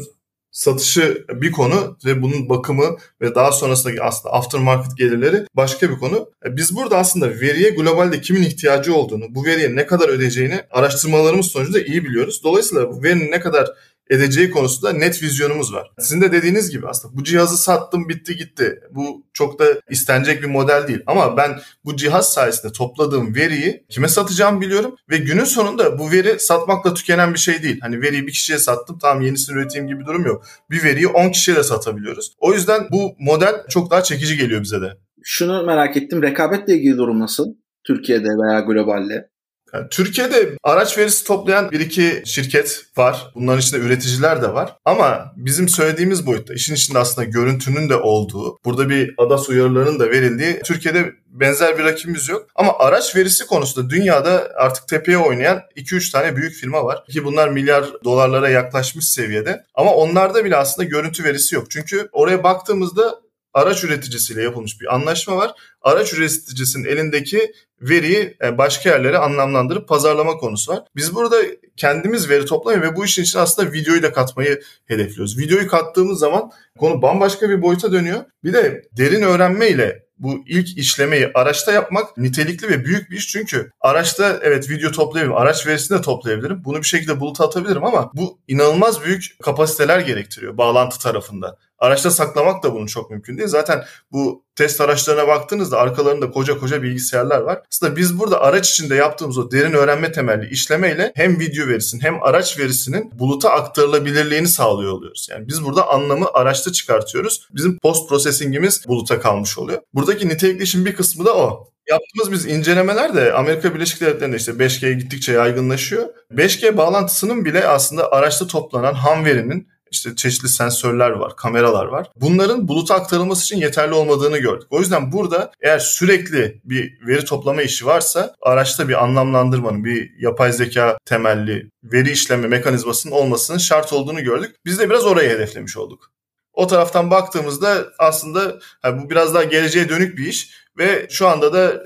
satışı 0.55 1.25
bir 1.29 1.51
konu 1.51 1.97
ve 2.05 2.21
bunun 2.21 2.49
bakımı 2.49 2.97
ve 3.21 3.35
daha 3.35 3.51
sonrasındaki 3.51 4.03
aslında 4.03 4.33
aftermarket 4.33 4.97
gelirleri 4.97 5.45
başka 5.55 5.89
bir 5.89 5.95
konu. 5.95 6.29
E, 6.45 6.57
biz 6.57 6.75
burada 6.75 6.97
aslında 6.97 7.29
veriye 7.29 7.69
globalde 7.69 8.21
kimin 8.21 8.43
ihtiyacı 8.43 8.95
olduğunu, 8.95 9.25
bu 9.29 9.45
veriye 9.45 9.75
ne 9.75 9.85
kadar 9.85 10.09
ödeyeceğini 10.09 10.61
araştırmalarımız 10.71 11.45
sonucunda 11.45 11.79
iyi 11.79 12.05
biliyoruz. 12.05 12.41
Dolayısıyla 12.43 12.89
bu 12.89 13.03
verinin 13.03 13.31
ne 13.31 13.39
kadar 13.39 13.69
edeceği 14.09 14.51
konusunda 14.51 14.93
net 14.93 15.23
vizyonumuz 15.23 15.73
var. 15.73 15.91
Sizin 15.99 16.21
de 16.21 16.31
dediğiniz 16.31 16.69
gibi 16.69 16.87
aslında 16.87 17.17
bu 17.17 17.23
cihazı 17.23 17.57
sattım 17.57 18.09
bitti 18.09 18.35
gitti. 18.35 18.79
Bu 18.91 19.25
çok 19.33 19.59
da 19.59 19.65
istenecek 19.89 20.43
bir 20.43 20.47
model 20.47 20.87
değil. 20.87 20.99
Ama 21.07 21.37
ben 21.37 21.59
bu 21.85 21.95
cihaz 21.95 22.33
sayesinde 22.33 22.71
topladığım 22.71 23.35
veriyi 23.35 23.85
kime 23.89 24.07
satacağımı 24.07 24.61
biliyorum 24.61 24.95
ve 25.09 25.17
günün 25.17 25.43
sonunda 25.43 25.99
bu 25.99 26.11
veri 26.11 26.39
satmakla 26.39 26.93
tükenen 26.93 27.33
bir 27.33 27.39
şey 27.39 27.63
değil. 27.63 27.79
Hani 27.81 28.01
veriyi 28.01 28.27
bir 28.27 28.31
kişiye 28.31 28.59
sattım 28.59 28.97
tamam 29.01 29.23
yenisini 29.23 29.57
üreteyim 29.57 29.87
gibi 29.87 29.99
bir 29.99 30.05
durum 30.05 30.25
yok. 30.25 30.43
Bir 30.71 30.83
veriyi 30.83 31.07
10 31.07 31.29
kişiye 31.29 31.57
de 31.57 31.63
satabiliyoruz. 31.63 32.33
O 32.39 32.53
yüzden 32.53 32.87
bu 32.91 33.15
model 33.19 33.55
çok 33.69 33.91
daha 33.91 34.03
çekici 34.03 34.37
geliyor 34.37 34.61
bize 34.63 34.81
de. 34.81 34.97
Şunu 35.23 35.63
merak 35.63 35.97
ettim. 35.97 36.23
Rekabetle 36.23 36.73
ilgili 36.73 36.97
durum 36.97 37.19
nasıl? 37.19 37.45
Türkiye'de 37.87 38.29
veya 38.29 38.59
globalde? 38.59 39.29
Yani 39.75 39.87
Türkiye'de 39.89 40.57
araç 40.63 40.97
verisi 40.97 41.23
toplayan 41.23 41.71
bir 41.71 41.79
iki 41.79 42.23
şirket 42.25 42.85
var. 42.97 43.31
Bunların 43.35 43.59
içinde 43.59 43.81
üreticiler 43.81 44.41
de 44.41 44.53
var. 44.53 44.75
Ama 44.85 45.33
bizim 45.35 45.69
söylediğimiz 45.69 46.25
boyutta 46.25 46.53
işin 46.53 46.75
içinde 46.75 46.99
aslında 46.99 47.27
görüntünün 47.27 47.89
de 47.89 47.95
olduğu, 47.95 48.57
burada 48.65 48.89
bir 48.89 49.13
ADAS 49.17 49.49
uyarılarının 49.49 49.99
da 49.99 50.09
verildiği 50.09 50.61
Türkiye'de 50.63 51.13
benzer 51.27 51.77
bir 51.77 51.83
rakibimiz 51.83 52.29
yok. 52.29 52.47
Ama 52.55 52.73
araç 52.79 53.15
verisi 53.15 53.45
konusunda 53.45 53.89
dünyada 53.89 54.51
artık 54.55 54.87
tepeye 54.87 55.17
oynayan 55.17 55.61
2-3 55.75 56.11
tane 56.11 56.35
büyük 56.35 56.53
firma 56.53 56.85
var. 56.85 57.05
Ki 57.05 57.25
bunlar 57.25 57.49
milyar 57.49 57.85
dolarlara 58.03 58.49
yaklaşmış 58.49 59.05
seviyede. 59.05 59.63
Ama 59.75 59.93
onlarda 59.93 60.45
bile 60.45 60.55
aslında 60.55 60.87
görüntü 60.87 61.23
verisi 61.23 61.55
yok. 61.55 61.71
Çünkü 61.71 62.09
oraya 62.11 62.43
baktığımızda 62.43 63.24
araç 63.55 63.83
üreticisiyle 63.83 64.43
yapılmış 64.43 64.81
bir 64.81 64.95
anlaşma 64.95 65.37
var. 65.37 65.51
Araç 65.81 66.13
üreticisinin 66.13 66.85
elindeki 66.85 67.53
veriyi 67.81 68.37
e, 68.43 68.57
başka 68.57 68.89
yerlere 68.89 69.17
anlamlandırıp 69.17 69.87
pazarlama 69.87 70.37
konusu 70.37 70.71
var. 70.71 70.83
Biz 70.95 71.15
burada 71.15 71.37
kendimiz 71.77 72.29
veri 72.29 72.45
toplamayı 72.45 72.81
ve 72.81 72.95
bu 72.95 73.05
işin 73.05 73.23
için 73.23 73.39
aslında 73.39 73.71
videoyu 73.71 74.03
da 74.03 74.13
katmayı 74.13 74.61
hedefliyoruz. 74.85 75.37
Videoyu 75.37 75.67
kattığımız 75.67 76.19
zaman 76.19 76.51
konu 76.79 77.01
bambaşka 77.01 77.49
bir 77.49 77.61
boyuta 77.61 77.91
dönüyor. 77.91 78.23
Bir 78.43 78.53
de 78.53 78.83
derin 78.97 79.21
öğrenme 79.21 79.69
ile 79.69 80.05
bu 80.17 80.43
ilk 80.47 80.77
işlemeyi 80.77 81.31
araçta 81.33 81.71
yapmak 81.71 82.17
nitelikli 82.17 82.69
ve 82.69 82.85
büyük 82.85 83.11
bir 83.11 83.17
iş. 83.17 83.27
Çünkü 83.27 83.71
araçta 83.81 84.39
evet 84.41 84.69
video 84.69 84.91
toplayabilirim, 84.91 85.37
araç 85.37 85.67
verisini 85.67 85.97
de 85.97 86.01
toplayabilirim. 86.01 86.63
Bunu 86.63 86.77
bir 86.77 86.87
şekilde 86.87 87.19
buluta 87.19 87.45
atabilirim 87.45 87.83
ama 87.83 88.11
bu 88.13 88.39
inanılmaz 88.47 89.03
büyük 89.03 89.25
kapasiteler 89.43 89.99
gerektiriyor 89.99 90.57
bağlantı 90.57 90.99
tarafında. 90.99 91.57
Araçta 91.79 92.11
saklamak 92.11 92.63
da 92.63 92.73
bunun 92.73 92.85
çok 92.85 93.11
mümkün 93.11 93.37
değil. 93.37 93.49
Zaten 93.49 93.83
bu 94.11 94.45
test 94.55 94.81
araçlarına 94.81 95.27
baktığınızda 95.27 95.77
arkalarında 95.79 96.31
koca 96.31 96.57
koca 96.57 96.83
bilgisayarlar 96.83 97.41
var. 97.41 97.61
Aslında 97.71 97.95
biz 97.95 98.19
burada 98.19 98.41
araç 98.41 98.69
içinde 98.69 98.95
yaptığımız 98.95 99.37
o 99.37 99.51
derin 99.51 99.73
öğrenme 99.73 100.11
temelli 100.11 100.49
işlemeyle 100.49 101.11
hem 101.15 101.39
video 101.39 101.67
verisinin 101.67 102.01
hem 102.01 102.23
araç 102.23 102.59
verisinin 102.59 103.11
buluta 103.19 103.49
aktarılabilirliğini 103.49 104.47
sağlıyor 104.47 104.91
oluyoruz. 104.91 105.27
Yani 105.31 105.47
biz 105.47 105.63
burada 105.63 105.89
anlamı 105.89 106.27
araçta 106.33 106.71
çıkartıyoruz. 106.71 107.47
Bizim 107.51 107.79
post 107.79 108.09
processing'imiz 108.09 108.87
buluta 108.87 109.19
kalmış 109.19 109.57
oluyor. 109.57 109.81
Buradaki 109.93 110.29
nitelikli 110.29 110.63
işin 110.63 110.85
bir 110.85 110.95
kısmı 110.95 111.25
da 111.25 111.37
o. 111.37 111.67
Yaptığımız 111.89 112.31
biz 112.31 112.45
incelemeler 112.45 113.15
de 113.15 113.33
Amerika 113.33 113.75
Birleşik 113.75 114.01
Devletleri'nde 114.01 114.35
işte 114.35 114.51
5G 114.51 114.93
gittikçe 114.93 115.33
yaygınlaşıyor. 115.33 116.07
5G 116.31 116.77
bağlantısının 116.77 117.45
bile 117.45 117.67
aslında 117.67 118.11
araçta 118.11 118.47
toplanan 118.47 118.93
ham 118.93 119.25
verinin 119.25 119.67
işte 119.95 120.15
çeşitli 120.15 120.49
sensörler 120.49 121.09
var, 121.09 121.35
kameralar 121.35 121.85
var. 121.85 122.07
Bunların 122.15 122.67
buluta 122.67 122.95
aktarılması 122.95 123.43
için 123.43 123.57
yeterli 123.57 123.93
olmadığını 123.93 124.37
gördük. 124.37 124.67
O 124.69 124.79
yüzden 124.79 125.11
burada 125.11 125.51
eğer 125.61 125.79
sürekli 125.79 126.61
bir 126.63 127.07
veri 127.07 127.25
toplama 127.25 127.61
işi 127.61 127.85
varsa 127.85 128.35
araçta 128.41 128.89
bir 128.89 129.03
anlamlandırmanın, 129.03 129.85
bir 129.85 130.11
yapay 130.19 130.51
zeka 130.51 130.97
temelli 131.05 131.69
veri 131.83 132.11
işleme 132.11 132.47
mekanizmasının 132.47 133.13
olmasının 133.13 133.57
şart 133.57 133.93
olduğunu 133.93 134.23
gördük. 134.23 134.55
Biz 134.65 134.79
de 134.79 134.89
biraz 134.89 135.05
orayı 135.05 135.29
hedeflemiş 135.29 135.77
olduk. 135.77 136.11
O 136.53 136.67
taraftan 136.67 137.11
baktığımızda 137.11 137.85
aslında 137.99 138.59
yani 138.83 139.03
bu 139.03 139.09
biraz 139.09 139.33
daha 139.33 139.43
geleceğe 139.43 139.89
dönük 139.89 140.17
bir 140.17 140.25
iş 140.25 140.49
ve 140.77 141.07
şu 141.09 141.27
anda 141.27 141.53
da 141.53 141.81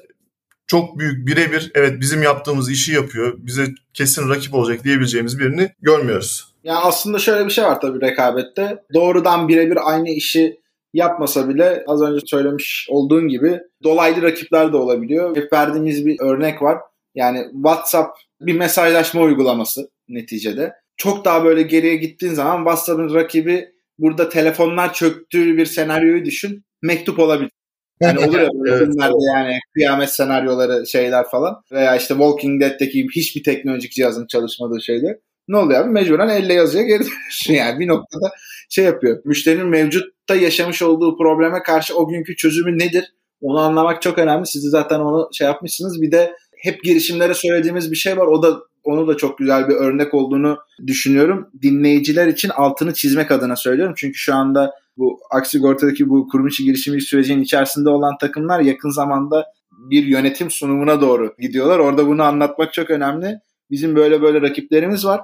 çok 0.67 1.00
büyük 1.00 1.28
birebir 1.28 1.72
evet 1.76 2.02
bizim 2.02 2.24
yaptığımız 2.24 2.72
işi 2.72 2.93
yapıyor, 2.93 3.34
bize 3.38 3.67
kesin 3.93 4.30
rakip 4.30 4.54
olacak 4.54 4.84
diyebileceğimiz 4.84 5.39
birini 5.39 5.74
görmüyoruz. 5.82 6.48
Yani 6.63 6.80
aslında 6.80 7.19
şöyle 7.19 7.45
bir 7.45 7.52
şey 7.52 7.63
var 7.63 7.82
tabii 7.82 8.02
rekabette. 8.02 8.84
Doğrudan 8.93 9.48
birebir 9.48 9.78
aynı 9.84 10.10
işi 10.10 10.60
yapmasa 10.93 11.50
bile 11.50 11.84
az 11.88 12.02
önce 12.02 12.26
söylemiş 12.26 12.88
olduğun 12.89 13.28
gibi 13.28 13.60
dolaylı 13.84 14.22
rakipler 14.22 14.74
de 14.74 14.78
olabiliyor. 14.78 15.36
Hep 15.36 15.54
verdiğimiz 15.54 16.06
bir 16.06 16.19
örnek 16.19 16.62
var. 16.62 16.78
Yani 17.15 17.48
WhatsApp 17.54 18.17
bir 18.41 18.58
mesajlaşma 18.58 19.22
uygulaması 19.22 19.89
neticede. 20.08 20.74
Çok 20.98 21.26
daha 21.26 21.43
böyle 21.45 21.62
geriye 21.62 21.95
gittiğin 21.95 22.34
zaman 22.34 22.58
WhatsApp'ın 22.58 23.13
rakibi 23.13 23.69
burada 24.00 24.30
telefonlar 24.30 24.93
çöktüğü 24.93 25.58
bir 25.58 25.65
senaryoyu 25.65 26.26
düşün. 26.26 26.63
Mektup 26.82 27.19
olabilir. 27.19 27.52
Yani 28.02 28.19
olur 28.19 28.39
ya 28.39 28.50
böyle 28.54 28.86
filmlerde 28.86 29.13
yani 29.36 29.60
kıyamet 29.74 30.10
senaryoları 30.10 30.88
şeyler 30.88 31.26
falan. 31.32 31.62
Veya 31.72 31.95
işte 31.95 32.13
Walking 32.13 32.62
Dead'deki 32.62 33.08
hiçbir 33.15 33.43
teknolojik 33.43 33.91
cihazın 33.91 34.28
çalışmadığı 34.28 34.82
şeyler. 34.82 35.17
Ne 35.49 35.57
oluyor 35.57 35.81
abi? 35.81 35.89
Mecburen 35.89 36.29
elle 36.29 36.53
yazıya 36.53 36.83
geri 36.83 36.99
dönüyorsun 36.99 37.53
yani. 37.53 37.79
Bir 37.79 37.88
noktada 37.88 38.31
şey 38.69 38.85
yapıyor. 38.85 39.21
Müşterinin 39.25 39.67
mevcutta 39.67 40.35
yaşamış 40.35 40.81
olduğu 40.81 41.17
probleme 41.17 41.63
karşı 41.63 41.97
o 41.97 42.07
günkü 42.07 42.35
çözümü 42.35 42.79
nedir? 42.79 43.13
Onu 43.41 43.59
anlamak 43.59 44.01
çok 44.01 44.17
önemli. 44.17 44.47
Siz 44.47 44.65
de 44.65 44.69
zaten 44.69 44.99
onu 44.99 45.29
şey 45.33 45.47
yapmışsınız. 45.47 46.01
Bir 46.01 46.12
de 46.12 46.35
hep 46.57 46.83
girişimlere 46.83 47.33
söylediğimiz 47.33 47.91
bir 47.91 47.95
şey 47.95 48.17
var. 48.17 48.27
O 48.27 48.43
da 48.43 48.59
onu 48.83 49.07
da 49.07 49.17
çok 49.17 49.38
güzel 49.38 49.67
bir 49.67 49.75
örnek 49.75 50.13
olduğunu 50.13 50.57
düşünüyorum. 50.88 51.49
Dinleyiciler 51.62 52.27
için 52.27 52.49
altını 52.49 52.93
çizmek 52.93 53.31
adına 53.31 53.55
söylüyorum. 53.55 53.93
Çünkü 53.97 54.17
şu 54.17 54.35
anda 54.35 54.73
bu 54.97 55.19
Aksigorta'daki 55.31 56.09
bu 56.09 56.27
kurum 56.27 56.47
içi 56.47 56.63
girişimcilik 56.63 57.07
sürecinin 57.07 57.43
içerisinde 57.43 57.89
olan 57.89 58.17
takımlar 58.17 58.59
yakın 58.59 58.89
zamanda 58.89 59.45
bir 59.71 60.03
yönetim 60.03 60.51
sunumuna 60.51 61.01
doğru 61.01 61.35
gidiyorlar. 61.39 61.79
Orada 61.79 62.07
bunu 62.07 62.23
anlatmak 62.23 62.73
çok 62.73 62.89
önemli. 62.89 63.39
Bizim 63.71 63.95
böyle 63.95 64.21
böyle 64.21 64.41
rakiplerimiz 64.41 65.05
var. 65.05 65.21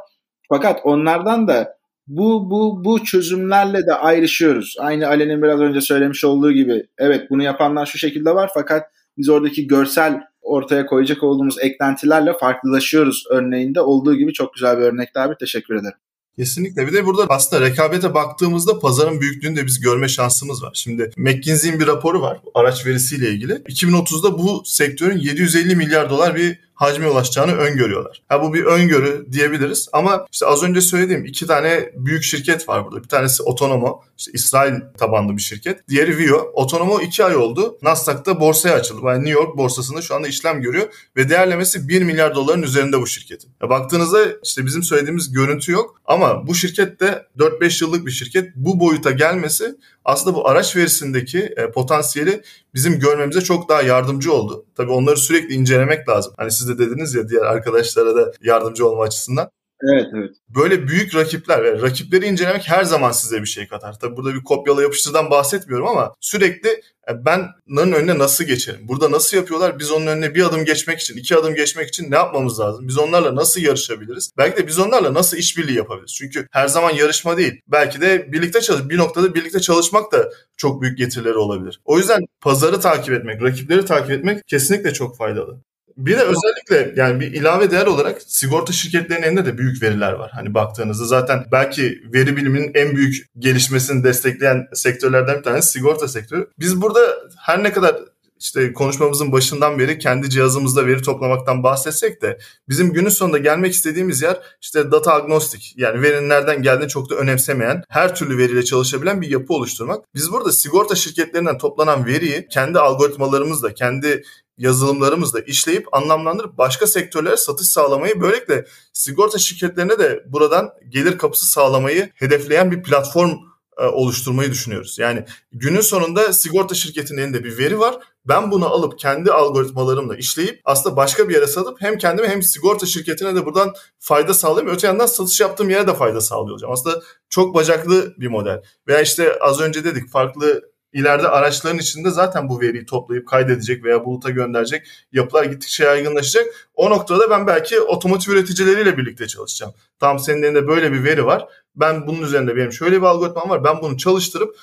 Fakat 0.50 0.80
onlardan 0.84 1.48
da 1.48 1.76
bu 2.08 2.50
bu 2.50 2.86
bu 2.86 3.04
çözümlerle 3.04 3.86
de 3.88 3.94
ayrışıyoruz. 3.94 4.76
Aynı 4.80 5.08
Ali'nin 5.08 5.42
biraz 5.42 5.60
önce 5.60 5.82
söylemiş 5.82 6.24
olduğu 6.24 6.52
gibi. 6.52 6.88
Evet 6.98 7.30
bunu 7.30 7.44
yapanlar 7.44 7.86
şu 7.86 7.98
şekilde 7.98 8.36
var 8.36 8.52
fakat 8.54 8.84
biz 9.18 9.30
oradaki 9.30 9.68
görsel 9.68 10.22
ortaya 10.42 10.86
koyacak 10.86 11.24
olduğumuz 11.24 11.56
eklentilerle 11.62 12.34
farklılaşıyoruz 12.38 13.24
örneğinde 13.30 13.82
olduğu 13.82 14.16
gibi 14.16 14.34
çok 14.34 14.54
güzel 14.54 14.78
bir 14.78 14.84
örnekti 14.84 15.20
abi. 15.20 15.36
Teşekkür 15.40 15.76
ederim. 15.76 15.98
Kesinlikle. 16.38 16.88
Bir 16.88 16.94
de 16.94 17.06
burada 17.06 17.26
aslında 17.30 17.66
rekabete 17.66 18.14
baktığımızda 18.14 18.80
pazarın 18.80 19.22
büyüklüğünü 19.22 19.56
de 19.56 19.66
biz 19.66 19.80
görme 19.80 20.08
şansımız 20.08 20.64
var. 20.64 20.72
Şimdi 20.74 21.12
McKinsey'in 21.18 21.80
bir 21.80 21.88
raporu 21.88 22.22
var 22.22 22.40
araç 22.54 22.86
verisiyle 22.86 23.30
ilgili. 23.30 23.54
2030'da 23.54 24.38
bu 24.38 24.64
sektörün 24.66 25.18
750 25.18 25.76
milyar 25.76 26.10
dolar 26.10 26.36
bir 26.36 26.60
hacme 26.76 27.08
ulaşacağını 27.08 27.52
öngörüyorlar. 27.52 28.22
Ha 28.30 28.44
bu 28.44 28.54
bir 28.54 28.64
öngörü 28.64 29.26
diyebiliriz 29.32 29.90
ama 29.94 30.26
işte 30.32 30.46
az 30.46 30.64
önce 30.64 30.82
söylediğim 30.82 31.26
iki 31.26 31.48
tane 31.48 31.90
büyük 31.96 32.24
şirket 32.24 32.70
var 32.70 32.86
burada. 32.86 33.04
Bir 33.04 33.08
tanesi 33.08 33.44
Otonomo, 33.44 34.02
işte 34.18 34.32
İsrail 34.34 34.74
tabanlı 34.98 35.38
bir 35.38 35.42
şirket. 35.42 35.90
Diğeri 35.90 36.18
Vio. 36.18 36.52
Otonomo 36.54 37.02
iki 37.02 37.26
ay 37.26 37.36
oldu. 37.36 37.78
Nasdaq'ta 37.82 38.40
borsaya 38.40 38.76
açıldı. 38.76 39.02
Yani 39.06 39.26
New 39.26 39.42
York 39.42 39.58
borsasında 39.58 40.02
şu 40.02 40.16
anda 40.16 40.28
işlem 40.28 40.62
görüyor 40.62 40.88
ve 41.16 41.30
değerlemesi 41.30 41.88
1 41.88 42.02
milyar 42.02 42.36
doların 42.36 42.62
üzerinde 42.62 43.00
bu 43.00 43.08
şirketin. 43.08 43.52
Ya 43.62 43.70
baktığınızda 43.70 44.20
işte 44.44 44.66
bizim 44.66 44.84
söylediğimiz 44.84 45.32
görüntü 45.32 45.72
yok 45.72 46.02
ama 46.06 46.48
bu 46.48 46.56
şirket 46.56 47.00
de 47.00 47.26
4-5 47.38 47.84
yıllık 47.84 48.06
bir 48.06 48.12
şirket. 48.12 48.56
Bu 48.56 48.80
boyuta 48.80 49.12
gelmesi 49.12 49.76
aslında 50.06 50.36
bu 50.36 50.48
araç 50.48 50.76
verisindeki 50.76 51.40
e, 51.40 51.72
potansiyeli 51.72 52.42
bizim 52.74 53.00
görmemize 53.00 53.42
çok 53.42 53.70
daha 53.70 53.82
yardımcı 53.82 54.34
oldu. 54.34 54.66
Tabii 54.76 54.92
onları 54.92 55.18
sürekli 55.18 55.54
incelemek 55.54 56.10
lazım. 56.10 56.34
Hani 56.38 56.52
siz 56.52 56.68
de 56.68 56.78
dediniz 56.78 57.16
ya 57.16 57.30
diğer 57.30 57.42
arkadaşlara 57.42 58.16
da 58.16 58.32
yardımcı 58.42 58.88
olma 58.88 59.04
açısından. 59.04 59.50
Evet 59.84 60.06
evet. 60.14 60.36
Böyle 60.50 60.88
büyük 60.88 61.16
rakipler 61.16 61.64
ve 61.64 61.82
rakipleri 61.82 62.26
incelemek 62.26 62.70
her 62.70 62.84
zaman 62.84 63.12
size 63.12 63.42
bir 63.42 63.48
şey 63.48 63.68
katar. 63.68 64.00
Tabii 64.00 64.18
burada 64.18 64.34
bir 64.34 64.44
kopyala 64.44 64.82
yapıştırdan 64.82 65.30
bahsetmiyorum 65.30 65.88
ama 65.88 66.14
sürekli 66.20 66.70
e, 67.10 67.26
ben 67.26 67.48
bunların 67.68 67.94
önüne 67.94 68.18
nasıl 68.18 68.44
geçerim? 68.44 68.80
Burada 68.88 69.12
nasıl 69.12 69.38
yapıyorlar? 69.38 69.80
Biz 69.80 69.92
onun 69.92 70.08
önüne 70.08 70.36
bir 70.36 70.46
adım 70.46 70.66
geçmek 70.66 71.00
için, 71.00 71.18
iki 71.18 71.36
adım 71.36 71.56
geçmek 71.56 71.88
için 71.88 72.12
ne 72.12 72.16
yapmamız 72.16 72.60
lazım? 72.60 72.88
Biz 72.88 72.98
onlarla 72.98 73.36
nasıl 73.36 73.62
yarışabiliriz? 73.62 74.32
Belki 74.38 74.58
de 74.58 74.68
biz 74.68 74.80
onlarla 74.80 75.14
nasıl 75.14 75.38
işbirliği 75.38 75.78
yapabiliriz? 75.78 76.14
Çünkü 76.14 76.48
her 76.52 76.68
zaman 76.68 76.92
yarışma 76.92 77.38
değil. 77.38 77.62
Belki 77.68 78.02
de 78.02 78.32
birlikte 78.32 78.62
çalış, 78.62 78.90
bir 78.90 78.98
noktada 78.98 79.36
birlikte 79.36 79.60
çalışmak 79.60 80.12
da 80.12 80.32
çok 80.58 80.82
büyük 80.82 80.98
getirileri 80.98 81.38
olabilir. 81.38 81.82
O 81.86 81.98
yüzden 81.98 82.22
pazarı 82.42 82.80
takip 82.80 83.14
etmek, 83.14 83.42
rakipleri 83.42 83.86
takip 83.86 84.12
etmek 84.12 84.48
kesinlikle 84.48 84.94
çok 84.94 85.18
faydalı. 85.18 85.60
Bir 85.98 86.18
de 86.18 86.22
özellikle 86.22 87.02
yani 87.02 87.20
bir 87.20 87.34
ilave 87.34 87.72
değer 87.72 87.86
olarak 87.86 88.22
sigorta 88.28 88.74
şirketlerinin 88.74 89.28
elinde 89.28 89.46
de 89.46 89.58
büyük 89.58 89.84
veriler 89.84 90.14
var. 90.14 90.32
Hani 90.34 90.54
baktığınızda 90.54 91.06
zaten 91.06 91.46
belki 91.52 92.02
veri 92.14 92.38
biliminin 92.38 92.72
en 92.74 92.96
büyük 92.96 93.26
gelişmesini 93.40 94.04
destekleyen 94.04 94.68
sektörlerden 94.74 95.38
bir 95.38 95.44
tanesi 95.44 95.72
sigorta 95.72 96.08
sektörü. 96.08 96.48
Biz 96.60 96.82
burada 96.82 97.00
her 97.46 97.64
ne 97.64 97.74
kadar 97.74 97.96
işte 98.40 98.74
konuşmamızın 98.74 99.32
başından 99.32 99.80
beri 99.80 100.00
kendi 100.00 100.30
cihazımızda 100.30 100.88
veri 100.88 101.02
toplamaktan 101.02 101.64
bahsetsek 101.64 102.22
de 102.22 102.38
bizim 102.70 102.94
günün 102.94 103.10
sonunda 103.10 103.38
gelmek 103.38 103.74
istediğimiz 103.74 104.22
yer 104.22 104.40
işte 104.62 104.92
data 104.92 105.14
agnostik 105.14 105.74
yani 105.78 106.02
verinin 106.02 106.30
nereden 106.30 106.62
geldiğini 106.62 106.90
çok 106.90 107.10
da 107.10 107.16
önemsemeyen 107.16 107.84
her 107.90 108.16
türlü 108.16 108.38
veriyle 108.38 108.66
çalışabilen 108.66 109.22
bir 109.22 109.30
yapı 109.30 109.54
oluşturmak. 109.54 110.06
Biz 110.16 110.32
burada 110.32 110.52
sigorta 110.52 110.96
şirketlerinden 110.96 111.58
toplanan 111.58 112.06
veriyi 112.06 112.48
kendi 112.52 112.80
algoritmalarımızla, 112.80 113.74
kendi 113.74 114.24
yazılımlarımızla 114.58 115.40
işleyip 115.40 115.94
anlamlandırıp 115.94 116.58
başka 116.58 116.88
sektörlere 116.88 117.38
satış 117.38 117.68
sağlamayı 117.68 118.22
böylelikle 118.22 118.66
sigorta 118.94 119.38
şirketlerine 119.38 120.00
de 120.00 120.24
buradan 120.28 120.70
gelir 120.90 121.18
kapısı 121.18 121.46
sağlamayı 121.46 122.10
hedefleyen 122.16 122.72
bir 122.72 122.84
platform 122.84 123.32
e, 123.78 123.86
oluşturmayı 123.86 124.52
düşünüyoruz. 124.52 125.00
Yani 125.00 125.26
günün 125.52 125.82
sonunda 125.82 126.34
sigorta 126.34 126.76
şirketinin 126.76 127.22
elinde 127.22 127.44
bir 127.44 127.58
veri 127.58 127.80
var. 127.80 127.96
Ben 128.26 128.52
bunu 128.52 128.66
alıp 128.66 129.00
kendi 129.00 129.32
algoritmalarımla 129.32 130.16
işleyip 130.16 130.62
aslında 130.66 130.96
başka 130.96 131.30
bir 131.30 131.34
yere 131.34 131.48
satıp 131.48 131.82
hem 131.82 131.98
kendime 131.98 132.28
hem 132.28 132.44
sigorta 132.44 132.86
şirketine 132.86 133.36
de 133.36 133.46
buradan 133.46 133.74
fayda 134.00 134.34
sağlayayım. 134.34 134.76
Öte 134.76 134.88
yandan 134.88 135.06
satış 135.06 135.42
yaptığım 135.42 135.70
yere 135.70 135.88
de 135.88 135.94
fayda 135.94 136.22
sağlıyor 136.22 136.52
olacağım. 136.52 136.74
Aslında 136.74 137.02
çok 137.30 137.56
bacaklı 137.56 138.14
bir 138.18 138.28
model. 138.28 138.62
Veya 138.88 139.02
işte 139.02 139.40
az 139.42 139.62
önce 139.62 139.84
dedik 139.84 140.10
farklı 140.10 140.62
ileride 140.96 141.28
araçların 141.28 141.78
içinde 141.78 142.10
zaten 142.10 142.50
bu 142.50 142.62
veriyi 142.62 142.86
toplayıp 142.86 143.28
kaydedecek 143.28 143.84
veya 143.84 144.06
buluta 144.06 144.30
gönderecek 144.30 144.88
yapılar 145.12 145.44
gittikçe 145.46 145.84
yaygınlaşacak. 145.84 146.46
O 146.76 146.90
noktada 146.90 147.30
ben 147.30 147.48
belki 147.48 147.80
otomotiv 147.80 148.32
üreticileriyle 148.32 148.98
birlikte 148.98 149.28
çalışacağım. 149.28 149.74
Tam 150.00 150.20
senin 150.20 150.44
elinde 150.44 150.68
böyle 150.68 150.92
bir 150.92 151.04
veri 151.04 151.26
var. 151.26 151.48
Ben 151.76 152.08
bunun 152.08 152.22
üzerinde 152.22 152.56
benim 152.56 152.72
şöyle 152.72 152.98
bir 152.98 153.06
algoritmam 153.06 153.50
var. 153.50 153.64
Ben 153.64 153.82
bunu 153.82 153.98
çalıştırıp 153.98 154.56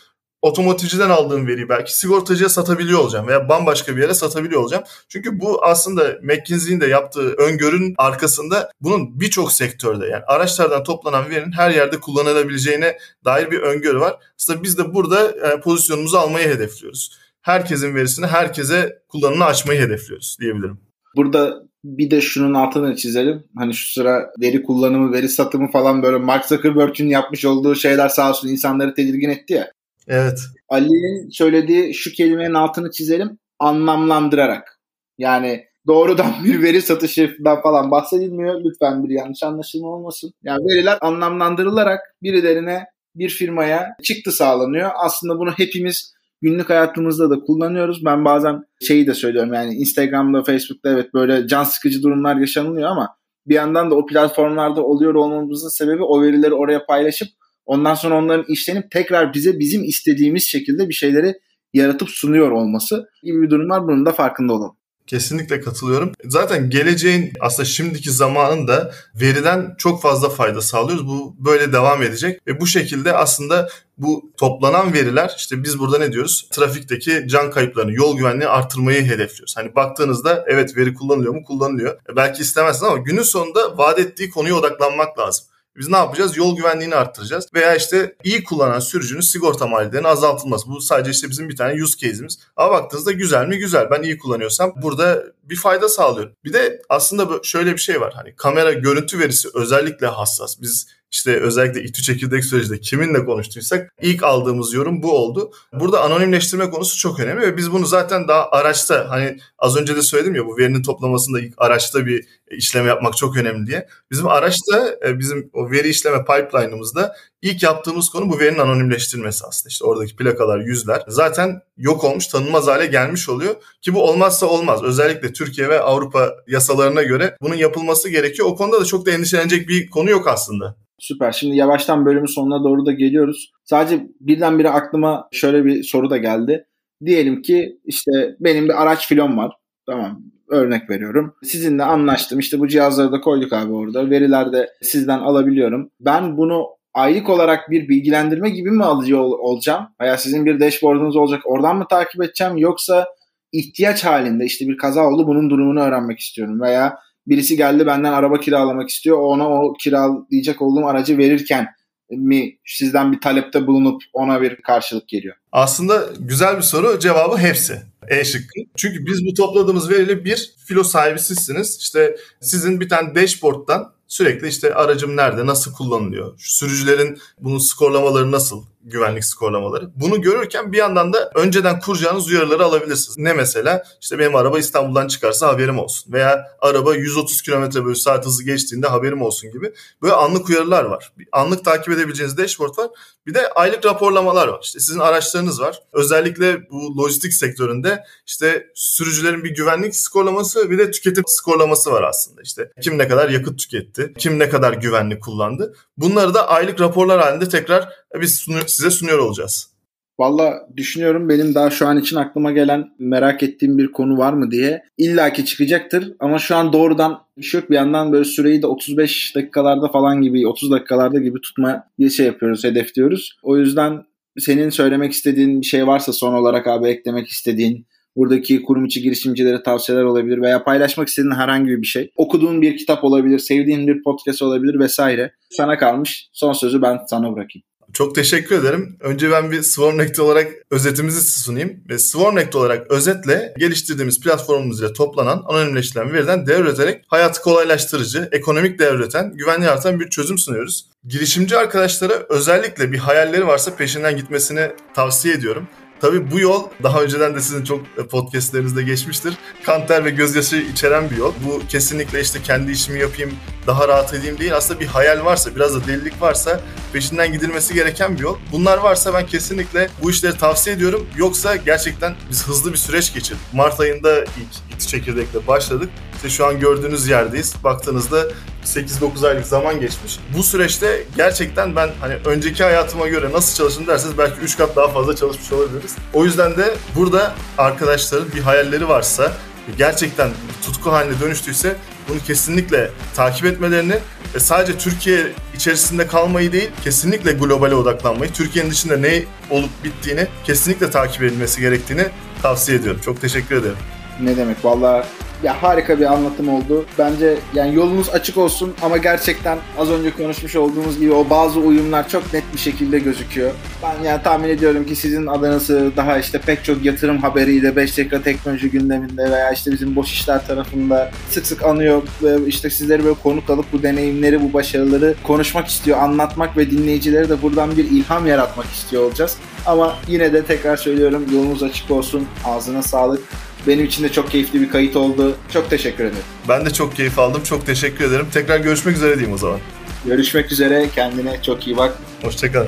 otomotivciden 0.42 1.10
aldığım 1.10 1.46
veriyi 1.46 1.68
belki 1.68 1.98
sigortacıya 1.98 2.48
satabiliyor 2.48 2.98
olacağım 2.98 3.26
veya 3.26 3.48
bambaşka 3.48 3.96
bir 3.96 4.02
yere 4.02 4.14
satabiliyor 4.14 4.60
olacağım. 4.60 4.84
Çünkü 5.08 5.40
bu 5.40 5.64
aslında 5.64 6.18
McKinsey'in 6.22 6.80
de 6.80 6.86
yaptığı 6.86 7.32
öngörünün 7.32 7.94
arkasında 7.98 8.70
bunun 8.80 9.20
birçok 9.20 9.52
sektörde 9.52 10.06
yani 10.06 10.22
araçlardan 10.26 10.84
toplanan 10.84 11.30
verinin 11.30 11.52
her 11.52 11.70
yerde 11.70 12.00
kullanılabileceğine 12.00 12.98
dair 13.24 13.50
bir 13.50 13.58
öngörü 13.58 14.00
var. 14.00 14.16
Aslında 14.40 14.62
biz 14.62 14.78
de 14.78 14.94
burada 14.94 15.28
e, 15.28 15.60
pozisyonumuzu 15.60 16.16
almayı 16.16 16.48
hedefliyoruz. 16.48 17.18
Herkesin 17.42 17.94
verisini 17.94 18.26
herkese 18.26 19.02
kullanımını 19.08 19.44
açmayı 19.44 19.80
hedefliyoruz 19.80 20.36
diyebilirim. 20.40 20.80
Burada 21.16 21.62
bir 21.84 22.10
de 22.10 22.20
şunun 22.20 22.54
altını 22.54 22.96
çizelim. 22.96 23.44
Hani 23.56 23.74
şu 23.74 23.92
sıra 23.92 24.30
veri 24.40 24.62
kullanımı, 24.62 25.12
veri 25.12 25.28
satımı 25.28 25.70
falan 25.70 26.02
böyle 26.02 26.16
Mark 26.16 26.44
Zuckerberg'ün 26.44 27.08
yapmış 27.08 27.44
olduğu 27.44 27.74
şeyler 27.74 28.08
sağ 28.08 28.30
olsun 28.30 28.48
insanları 28.48 28.94
tedirgin 28.94 29.28
etti 29.28 29.54
ya. 29.54 29.70
Evet. 30.08 30.38
Ali'nin 30.68 31.30
söylediği 31.30 31.94
şu 31.94 32.12
kelimenin 32.12 32.54
altını 32.54 32.90
çizelim 32.90 33.38
anlamlandırarak. 33.58 34.80
Yani 35.18 35.64
doğrudan 35.86 36.32
bir 36.44 36.62
veri 36.62 36.82
satışından 36.82 37.62
falan 37.62 37.90
bahsedilmiyor. 37.90 38.60
Lütfen 38.64 39.04
bir 39.04 39.14
yanlış 39.14 39.42
anlaşılma 39.42 39.88
olmasın. 39.88 40.32
Yani 40.42 40.60
veriler 40.64 40.98
anlamlandırılarak 41.00 42.00
birilerine 42.22 42.84
bir 43.14 43.28
firmaya 43.28 43.88
çıktı 44.02 44.32
sağlanıyor. 44.32 44.90
Aslında 44.96 45.38
bunu 45.38 45.50
hepimiz 45.50 46.14
günlük 46.42 46.70
hayatımızda 46.70 47.30
da 47.30 47.40
kullanıyoruz. 47.40 48.04
Ben 48.04 48.24
bazen 48.24 48.62
şeyi 48.80 49.06
de 49.06 49.14
söylüyorum 49.14 49.52
yani 49.52 49.74
Instagram'da, 49.74 50.42
Facebook'ta 50.42 50.90
evet 50.90 51.14
böyle 51.14 51.46
can 51.46 51.64
sıkıcı 51.64 52.02
durumlar 52.02 52.36
yaşanılıyor 52.36 52.88
ama 52.88 53.16
bir 53.46 53.54
yandan 53.54 53.90
da 53.90 53.94
o 53.94 54.06
platformlarda 54.06 54.82
oluyor 54.82 55.14
olmamızın 55.14 55.68
sebebi 55.68 56.02
o 56.02 56.22
verileri 56.22 56.54
oraya 56.54 56.86
paylaşıp 56.86 57.28
ondan 57.72 57.94
sonra 57.94 58.14
onların 58.14 58.44
işlenip 58.48 58.90
tekrar 58.90 59.34
bize 59.34 59.58
bizim 59.58 59.84
istediğimiz 59.84 60.44
şekilde 60.48 60.88
bir 60.88 60.94
şeyleri 60.94 61.34
yaratıp 61.72 62.10
sunuyor 62.10 62.50
olması 62.50 63.04
gibi 63.22 63.42
bir 63.42 63.50
durum 63.50 63.70
var. 63.70 63.82
Bunun 63.82 64.06
da 64.06 64.12
farkında 64.12 64.52
olalım. 64.52 64.76
Kesinlikle 65.06 65.60
katılıyorum. 65.60 66.12
Zaten 66.24 66.70
geleceğin 66.70 67.32
aslında 67.40 67.64
şimdiki 67.64 68.10
zamanında 68.10 68.92
veriden 69.14 69.74
çok 69.78 70.02
fazla 70.02 70.28
fayda 70.28 70.60
sağlıyoruz. 70.60 71.06
Bu 71.06 71.36
böyle 71.38 71.72
devam 71.72 72.02
edecek 72.02 72.40
ve 72.46 72.60
bu 72.60 72.66
şekilde 72.66 73.12
aslında 73.12 73.68
bu 73.98 74.32
toplanan 74.36 74.92
veriler 74.92 75.34
işte 75.36 75.62
biz 75.62 75.78
burada 75.78 75.98
ne 75.98 76.12
diyoruz? 76.12 76.48
Trafikteki 76.50 77.24
can 77.28 77.50
kayıplarını, 77.50 77.92
yol 77.92 78.16
güvenliği 78.16 78.48
artırmayı 78.48 79.02
hedefliyoruz. 79.02 79.56
Hani 79.56 79.74
baktığınızda 79.74 80.44
evet 80.48 80.76
veri 80.76 80.94
kullanılıyor 80.94 81.34
mu? 81.34 81.44
Kullanılıyor. 81.44 81.94
E 82.12 82.16
belki 82.16 82.42
istemezsin 82.42 82.86
ama 82.86 82.96
günün 82.96 83.22
sonunda 83.22 83.78
vaat 83.78 83.98
ettiği 83.98 84.30
konuya 84.30 84.54
odaklanmak 84.54 85.18
lazım. 85.18 85.46
Biz 85.76 85.88
ne 85.88 85.96
yapacağız? 85.96 86.36
Yol 86.36 86.56
güvenliğini 86.56 86.94
arttıracağız. 86.94 87.46
Veya 87.54 87.76
işte 87.76 88.16
iyi 88.24 88.44
kullanan 88.44 88.80
sürücünün 88.80 89.20
sigorta 89.20 89.66
maliyetlerinin 89.66 90.08
azaltılması. 90.08 90.68
Bu 90.68 90.80
sadece 90.80 91.10
işte 91.10 91.30
bizim 91.30 91.48
bir 91.48 91.56
tane 91.56 91.82
use 91.82 91.98
case'imiz. 91.98 92.38
Ama 92.56 92.72
baktığınızda 92.72 93.12
güzel 93.12 93.46
mi? 93.46 93.58
Güzel. 93.58 93.90
Ben 93.90 94.02
iyi 94.02 94.18
kullanıyorsam 94.18 94.72
burada 94.82 95.24
bir 95.42 95.56
fayda 95.56 95.88
sağlıyorum. 95.88 96.32
Bir 96.44 96.52
de 96.52 96.82
aslında 96.88 97.40
şöyle 97.42 97.72
bir 97.72 97.80
şey 97.80 98.00
var. 98.00 98.12
Hani 98.16 98.36
kamera 98.36 98.72
görüntü 98.72 99.18
verisi 99.18 99.48
özellikle 99.54 100.06
hassas. 100.06 100.60
Biz 100.60 100.86
işte 101.12 101.40
özellikle 101.40 101.82
İTÜ 101.82 102.02
çekirdek 102.02 102.44
sürecinde 102.44 102.80
kiminle 102.80 103.24
konuştuysak 103.24 103.92
ilk 104.02 104.22
aldığımız 104.22 104.72
yorum 104.72 105.02
bu 105.02 105.12
oldu. 105.12 105.52
Burada 105.72 106.00
anonimleştirme 106.02 106.70
konusu 106.70 106.98
çok 106.98 107.20
önemli 107.20 107.40
ve 107.40 107.56
biz 107.56 107.72
bunu 107.72 107.86
zaten 107.86 108.28
daha 108.28 108.50
araçta 108.50 109.06
hani 109.08 109.38
az 109.58 109.76
önce 109.76 109.96
de 109.96 110.02
söyledim 110.02 110.34
ya 110.34 110.46
bu 110.46 110.58
verinin 110.58 110.82
toplamasında 110.82 111.40
ilk 111.40 111.54
araçta 111.56 112.06
bir 112.06 112.24
işlem 112.50 112.86
yapmak 112.86 113.16
çok 113.16 113.36
önemli 113.36 113.66
diye. 113.66 113.88
Bizim 114.10 114.28
araçta 114.28 114.96
e, 115.06 115.18
bizim 115.18 115.50
o 115.52 115.70
veri 115.70 115.88
işleme 115.88 116.18
pipeline'ımızda 116.18 117.16
ilk 117.42 117.62
yaptığımız 117.62 118.08
konu 118.08 118.28
bu 118.28 118.38
verinin 118.38 118.58
anonimleştirilmesi 118.58 119.46
aslında. 119.46 119.68
İşte 119.70 119.84
oradaki 119.84 120.16
plakalar, 120.16 120.60
yüzler 120.60 121.02
zaten 121.08 121.60
yok 121.76 122.04
olmuş, 122.04 122.26
tanınmaz 122.26 122.66
hale 122.66 122.86
gelmiş 122.86 123.28
oluyor 123.28 123.54
ki 123.82 123.94
bu 123.94 124.02
olmazsa 124.08 124.46
olmaz. 124.46 124.82
Özellikle 124.82 125.32
Türkiye 125.32 125.68
ve 125.68 125.80
Avrupa 125.80 126.32
yasalarına 126.46 127.02
göre 127.02 127.36
bunun 127.42 127.54
yapılması 127.54 128.08
gerekiyor. 128.08 128.48
O 128.48 128.56
konuda 128.56 128.80
da 128.80 128.84
çok 128.84 129.06
da 129.06 129.10
endişelenecek 129.10 129.68
bir 129.68 129.90
konu 129.90 130.10
yok 130.10 130.28
aslında. 130.28 130.81
Süper. 131.02 131.32
Şimdi 131.32 131.56
yavaştan 131.56 132.06
bölümün 132.06 132.26
sonuna 132.26 132.64
doğru 132.64 132.86
da 132.86 132.92
geliyoruz. 132.92 133.52
Sadece 133.64 134.06
birdenbire 134.20 134.70
aklıma 134.70 135.28
şöyle 135.32 135.64
bir 135.64 135.82
soru 135.82 136.10
da 136.10 136.16
geldi. 136.16 136.66
Diyelim 137.04 137.42
ki 137.42 137.78
işte 137.84 138.10
benim 138.40 138.64
bir 138.64 138.82
araç 138.82 139.08
filom 139.08 139.36
var. 139.38 139.52
Tamam 139.86 140.22
örnek 140.48 140.90
veriyorum. 140.90 141.34
Sizinle 141.42 141.82
anlaştım. 141.84 142.38
İşte 142.38 142.58
bu 142.58 142.68
cihazları 142.68 143.12
da 143.12 143.20
koyduk 143.20 143.52
abi 143.52 143.72
orada. 143.72 144.10
Veriler 144.10 144.52
de 144.52 144.68
sizden 144.82 145.18
alabiliyorum. 145.18 145.90
Ben 146.00 146.36
bunu 146.36 146.66
aylık 146.94 147.30
olarak 147.30 147.70
bir 147.70 147.88
bilgilendirme 147.88 148.50
gibi 148.50 148.70
mi 148.70 148.84
alıcı 148.84 149.20
ol- 149.20 149.38
olacağım? 149.38 149.86
Veya 150.00 150.16
sizin 150.16 150.46
bir 150.46 150.60
dashboardunuz 150.60 151.16
olacak. 151.16 151.42
Oradan 151.44 151.76
mı 151.76 151.86
takip 151.90 152.22
edeceğim? 152.22 152.56
Yoksa 152.56 153.06
ihtiyaç 153.52 154.04
halinde 154.04 154.44
işte 154.44 154.68
bir 154.68 154.76
kaza 154.76 155.06
oldu 155.08 155.26
bunun 155.26 155.50
durumunu 155.50 155.80
öğrenmek 155.80 156.18
istiyorum. 156.18 156.60
Veya 156.60 156.98
birisi 157.26 157.56
geldi 157.56 157.86
benden 157.86 158.12
araba 158.12 158.40
kiralamak 158.40 158.88
istiyor. 158.88 159.18
Ona 159.18 159.48
o 159.48 159.72
kiralayacak 159.72 160.62
olduğum 160.62 160.86
aracı 160.86 161.18
verirken 161.18 161.66
mi 162.10 162.58
sizden 162.66 163.12
bir 163.12 163.20
talepte 163.20 163.66
bulunup 163.66 164.02
ona 164.12 164.42
bir 164.42 164.56
karşılık 164.56 165.08
geliyor? 165.08 165.36
Aslında 165.52 166.08
güzel 166.18 166.56
bir 166.56 166.62
soru. 166.62 166.98
Cevabı 166.98 167.36
hepsi. 167.36 167.82
E 168.08 168.24
şıkkı. 168.24 168.60
Çünkü 168.76 169.06
biz 169.06 169.26
bu 169.26 169.34
topladığımız 169.34 169.90
veriyle 169.90 170.24
bir 170.24 170.52
filo 170.66 170.82
sahibi 170.82 171.18
sizsiniz. 171.18 171.78
İşte 171.80 172.16
sizin 172.40 172.80
bir 172.80 172.88
tane 172.88 173.14
dashboard'dan 173.14 173.92
sürekli 174.12 174.48
işte 174.48 174.74
aracım 174.74 175.16
nerede, 175.16 175.46
nasıl 175.46 175.72
kullanılıyor, 175.72 176.34
sürücülerin 176.38 177.18
bunun 177.40 177.58
skorlamaları 177.58 178.32
nasıl, 178.32 178.64
güvenlik 178.84 179.24
skorlamaları. 179.24 179.90
Bunu 179.96 180.20
görürken 180.22 180.72
bir 180.72 180.78
yandan 180.78 181.12
da 181.12 181.30
önceden 181.34 181.80
kuracağınız 181.80 182.28
uyarıları 182.28 182.64
alabilirsiniz. 182.64 183.18
Ne 183.18 183.32
mesela? 183.32 183.84
İşte 184.00 184.18
benim 184.18 184.36
araba 184.36 184.58
İstanbul'dan 184.58 185.08
çıkarsa 185.08 185.48
haberim 185.48 185.78
olsun. 185.78 186.12
Veya 186.12 186.46
araba 186.60 186.94
130 186.94 187.42
km 187.42 187.84
bölü 187.84 187.96
saat 187.96 188.26
hızı 188.26 188.44
geçtiğinde 188.44 188.86
haberim 188.86 189.22
olsun 189.22 189.50
gibi. 189.50 189.72
Böyle 190.02 190.14
anlık 190.14 190.48
uyarılar 190.48 190.84
var. 190.84 191.12
Anlık 191.32 191.64
takip 191.64 191.94
edebileceğiniz 191.94 192.38
dashboard 192.38 192.78
var. 192.78 192.88
Bir 193.26 193.34
de 193.34 193.48
aylık 193.48 193.84
raporlamalar 193.84 194.48
var. 194.48 194.60
İşte 194.62 194.80
sizin 194.80 195.00
araçlarınız 195.00 195.60
var. 195.60 195.82
Özellikle 195.92 196.70
bu 196.70 196.96
lojistik 196.98 197.34
sektöründe 197.34 198.04
işte 198.26 198.66
sürücülerin 198.74 199.44
bir 199.44 199.54
güvenlik 199.54 199.96
skorlaması 199.96 200.70
bir 200.70 200.78
de 200.78 200.90
tüketim 200.90 201.24
skorlaması 201.26 201.92
var 201.92 202.02
aslında. 202.02 202.42
İşte 202.42 202.72
kim 202.82 202.98
ne 202.98 203.08
kadar 203.08 203.28
yakıt 203.28 203.58
tüketti, 203.58 204.14
kim 204.18 204.38
ne 204.38 204.48
kadar 204.48 204.72
güvenli 204.72 205.20
kullandı. 205.20 205.74
Bunları 205.96 206.34
da 206.34 206.48
aylık 206.48 206.80
raporlar 206.80 207.20
halinde 207.20 207.48
tekrar 207.48 207.88
biz 208.20 208.40
size 208.72 208.90
sunuyor 208.90 209.18
olacağız. 209.18 209.72
Valla 210.18 210.68
düşünüyorum 210.76 211.28
benim 211.28 211.54
daha 211.54 211.70
şu 211.70 211.86
an 211.86 211.98
için 211.98 212.16
aklıma 212.16 212.52
gelen 212.52 212.88
merak 212.98 213.42
ettiğim 213.42 213.78
bir 213.78 213.92
konu 213.92 214.18
var 214.18 214.32
mı 214.32 214.50
diye. 214.50 214.82
İlla 214.98 215.32
ki 215.32 215.44
çıkacaktır 215.44 216.12
ama 216.20 216.38
şu 216.38 216.56
an 216.56 216.72
doğrudan 216.72 217.18
bir 217.38 217.42
şey 217.42 217.60
yok. 217.60 217.70
Bir 217.70 217.74
yandan 217.74 218.12
böyle 218.12 218.24
süreyi 218.24 218.62
de 218.62 218.66
35 218.66 219.36
dakikalarda 219.36 219.88
falan 219.88 220.22
gibi 220.22 220.48
30 220.48 220.70
dakikalarda 220.70 221.20
gibi 221.20 221.40
tutma 221.40 221.84
şey 222.16 222.26
yapıyoruz, 222.26 222.64
hedefliyoruz. 222.64 223.38
O 223.42 223.56
yüzden 223.56 224.02
senin 224.38 224.70
söylemek 224.70 225.12
istediğin 225.12 225.60
bir 225.60 225.66
şey 225.66 225.86
varsa 225.86 226.12
son 226.12 226.34
olarak 226.34 226.66
abi 226.66 226.88
eklemek 226.88 227.28
istediğin 227.28 227.86
buradaki 228.16 228.62
kurum 228.62 228.84
içi 228.84 229.02
girişimcilere 229.02 229.62
tavsiyeler 229.62 230.04
olabilir 230.04 230.42
veya 230.42 230.64
paylaşmak 230.64 231.08
istediğin 231.08 231.34
herhangi 231.34 231.68
bir 231.68 231.86
şey. 231.86 232.10
Okuduğun 232.16 232.62
bir 232.62 232.76
kitap 232.76 233.04
olabilir, 233.04 233.38
sevdiğin 233.38 233.86
bir 233.86 234.02
podcast 234.02 234.42
olabilir 234.42 234.78
vesaire. 234.78 235.32
Sana 235.50 235.78
kalmış. 235.78 236.28
Son 236.32 236.52
sözü 236.52 236.82
ben 236.82 236.98
sana 237.06 237.34
bırakayım. 237.34 237.64
Çok 237.92 238.14
teşekkür 238.14 238.58
ederim. 238.58 238.96
Önce 239.00 239.30
ben 239.30 239.50
bir 239.50 239.62
SwarmNect 239.62 240.18
olarak 240.18 240.52
özetimizi 240.70 241.42
sunayım. 241.42 241.80
Ve 241.88 241.98
SwarmNect 241.98 242.56
olarak 242.56 242.90
özetle 242.90 243.54
geliştirdiğimiz 243.58 244.20
platformumuz 244.20 244.80
ile 244.80 244.92
toplanan 244.92 245.42
anonimleştirilen 245.46 246.12
veriden 246.12 246.46
değer 246.46 246.60
üreterek 246.60 247.04
hayatı 247.08 247.42
kolaylaştırıcı, 247.42 248.28
ekonomik 248.32 248.78
değer 248.78 248.94
üreten, 248.94 249.32
güvenli 249.34 249.68
artan 249.68 250.00
bir 250.00 250.10
çözüm 250.10 250.38
sunuyoruz. 250.38 250.86
Girişimci 251.08 251.56
arkadaşlara 251.56 252.26
özellikle 252.28 252.92
bir 252.92 252.98
hayalleri 252.98 253.46
varsa 253.46 253.76
peşinden 253.76 254.16
gitmesini 254.16 254.70
tavsiye 254.94 255.34
ediyorum. 255.34 255.68
Tabii 256.02 256.30
bu 256.30 256.40
yol 256.40 256.64
daha 256.82 257.02
önceden 257.02 257.34
de 257.34 257.40
sizin 257.40 257.64
çok 257.64 258.10
podcastlerinizde 258.10 258.82
geçmiştir. 258.82 259.34
Kanter 259.64 260.04
ve 260.04 260.10
gözyaşı 260.10 260.56
içeren 260.56 261.10
bir 261.10 261.16
yol. 261.16 261.32
Bu 261.46 261.62
kesinlikle 261.68 262.20
işte 262.20 262.42
kendi 262.42 262.72
işimi 262.72 263.00
yapayım, 263.00 263.32
daha 263.66 263.88
rahat 263.88 264.14
edeyim 264.14 264.38
değil. 264.38 264.56
Aslında 264.56 264.80
bir 264.80 264.86
hayal 264.86 265.24
varsa, 265.24 265.54
biraz 265.56 265.74
da 265.74 265.86
delilik 265.86 266.22
varsa 266.22 266.60
peşinden 266.92 267.32
gidilmesi 267.32 267.74
gereken 267.74 268.14
bir 268.14 268.20
yol. 268.20 268.36
Bunlar 268.52 268.78
varsa 268.78 269.14
ben 269.14 269.26
kesinlikle 269.26 269.88
bu 270.02 270.10
işleri 270.10 270.38
tavsiye 270.38 270.76
ediyorum. 270.76 271.06
Yoksa 271.16 271.56
gerçekten 271.56 272.14
biz 272.30 272.48
hızlı 272.48 272.72
bir 272.72 272.78
süreç 272.78 273.14
geçirdik. 273.14 273.42
Mart 273.52 273.80
ayında 273.80 274.20
ilk 274.20 274.74
iti 274.74 274.86
çekirdekle 274.86 275.46
başladık. 275.46 275.90
İşte 276.22 276.36
şu 276.36 276.46
an 276.46 276.60
gördüğünüz 276.60 277.08
yerdeyiz. 277.08 277.54
Baktığınızda 277.64 278.24
8-9 278.64 279.28
aylık 279.28 279.46
zaman 279.46 279.80
geçmiş. 279.80 280.18
Bu 280.36 280.42
süreçte 280.42 281.04
gerçekten 281.16 281.76
ben 281.76 281.90
hani 282.00 282.14
önceki 282.24 282.64
hayatıma 282.64 283.08
göre 283.08 283.32
nasıl 283.32 283.56
çalıştım 283.56 283.86
derseniz 283.86 284.18
belki 284.18 284.40
3 284.40 284.56
kat 284.56 284.76
daha 284.76 284.88
fazla 284.88 285.16
çalışmış 285.16 285.52
olabiliriz. 285.52 285.96
O 286.12 286.24
yüzden 286.24 286.56
de 286.56 286.74
burada 286.96 287.34
arkadaşların 287.58 288.32
bir 288.34 288.40
hayalleri 288.40 288.88
varsa 288.88 289.32
gerçekten 289.78 290.30
tutku 290.64 290.92
haline 290.92 291.20
dönüştüyse 291.20 291.76
bunu 292.08 292.18
kesinlikle 292.26 292.90
takip 293.14 293.44
etmelerini 293.44 293.98
ve 294.34 294.40
sadece 294.40 294.78
Türkiye 294.78 295.32
içerisinde 295.56 296.06
kalmayı 296.06 296.52
değil 296.52 296.70
kesinlikle 296.84 297.32
globale 297.32 297.74
odaklanmayı, 297.74 298.32
Türkiye'nin 298.32 298.70
dışında 298.70 298.96
ne 298.96 299.22
olup 299.50 299.70
bittiğini 299.84 300.26
kesinlikle 300.44 300.90
takip 300.90 301.22
edilmesi 301.22 301.60
gerektiğini 301.60 302.06
tavsiye 302.42 302.78
ediyorum. 302.78 303.00
Çok 303.04 303.20
teşekkür 303.20 303.56
ederim. 303.56 303.76
Ne 304.20 304.36
demek? 304.36 304.64
Valla 304.64 305.06
ya 305.42 305.62
harika 305.62 306.00
bir 306.00 306.12
anlatım 306.12 306.48
oldu. 306.48 306.84
Bence 306.98 307.38
yani 307.54 307.74
yolunuz 307.74 308.10
açık 308.10 308.38
olsun 308.38 308.74
ama 308.82 308.96
gerçekten 308.96 309.58
az 309.78 309.90
önce 309.90 310.10
konuşmuş 310.10 310.56
olduğumuz 310.56 311.00
gibi 311.00 311.12
o 311.12 311.30
bazı 311.30 311.60
uyumlar 311.60 312.08
çok 312.08 312.32
net 312.32 312.44
bir 312.54 312.58
şekilde 312.58 312.98
gözüküyor. 312.98 313.50
Ben 313.82 314.04
yani 314.04 314.22
tahmin 314.22 314.48
ediyorum 314.48 314.86
ki 314.86 314.96
sizin 314.96 315.26
adınızı 315.26 315.92
daha 315.96 316.18
işte 316.18 316.38
pek 316.38 316.64
çok 316.64 316.84
yatırım 316.84 317.18
haberiyle 317.18 317.76
5 317.76 317.98
dakika 317.98 318.22
teknoloji 318.22 318.70
gündeminde 318.70 319.30
veya 319.30 319.52
işte 319.52 319.72
bizim 319.72 319.96
boş 319.96 320.12
işler 320.12 320.46
tarafında 320.46 321.10
sık 321.30 321.46
sık 321.46 321.62
anıyor 321.64 322.02
ve 322.22 322.46
işte 322.46 322.70
sizleri 322.70 323.04
böyle 323.04 323.16
konuk 323.22 323.50
alıp 323.50 323.72
bu 323.72 323.82
deneyimleri, 323.82 324.42
bu 324.42 324.52
başarıları 324.52 325.14
konuşmak 325.22 325.68
istiyor, 325.68 325.98
anlatmak 325.98 326.56
ve 326.56 326.70
dinleyicilere 326.70 327.28
de 327.28 327.42
buradan 327.42 327.76
bir 327.76 327.84
ilham 327.84 328.26
yaratmak 328.26 328.66
istiyor 328.66 329.02
olacağız. 329.02 329.36
Ama 329.66 329.96
yine 330.08 330.32
de 330.32 330.44
tekrar 330.44 330.76
söylüyorum 330.76 331.26
yolunuz 331.32 331.62
açık 331.62 331.90
olsun. 331.90 332.26
Ağzına 332.44 332.82
sağlık. 332.82 333.22
Benim 333.66 333.84
için 333.84 334.04
de 334.04 334.12
çok 334.12 334.30
keyifli 334.30 334.60
bir 334.60 334.70
kayıt 334.70 334.96
oldu. 334.96 335.36
Çok 335.52 335.70
teşekkür 335.70 336.04
ederim. 336.04 336.22
Ben 336.48 336.66
de 336.66 336.72
çok 336.72 336.96
keyif 336.96 337.18
aldım. 337.18 337.42
Çok 337.44 337.66
teşekkür 337.66 338.04
ederim. 338.04 338.26
Tekrar 338.32 338.58
görüşmek 338.58 338.96
üzere 338.96 339.14
diyeyim 339.14 339.34
o 339.34 339.38
zaman. 339.38 339.58
Görüşmek 340.06 340.52
üzere. 340.52 340.88
Kendine 340.94 341.42
çok 341.42 341.66
iyi 341.66 341.76
bak. 341.76 341.98
Hoşçakal. 342.22 342.66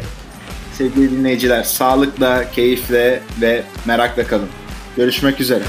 Sevgili 0.73 1.11
dinleyiciler, 1.11 1.63
sağlıkla, 1.63 2.51
keyifle 2.51 3.21
ve 3.41 3.63
merakla 3.87 4.27
kalın. 4.27 4.49
Görüşmek 4.97 5.41
üzere. 5.41 5.63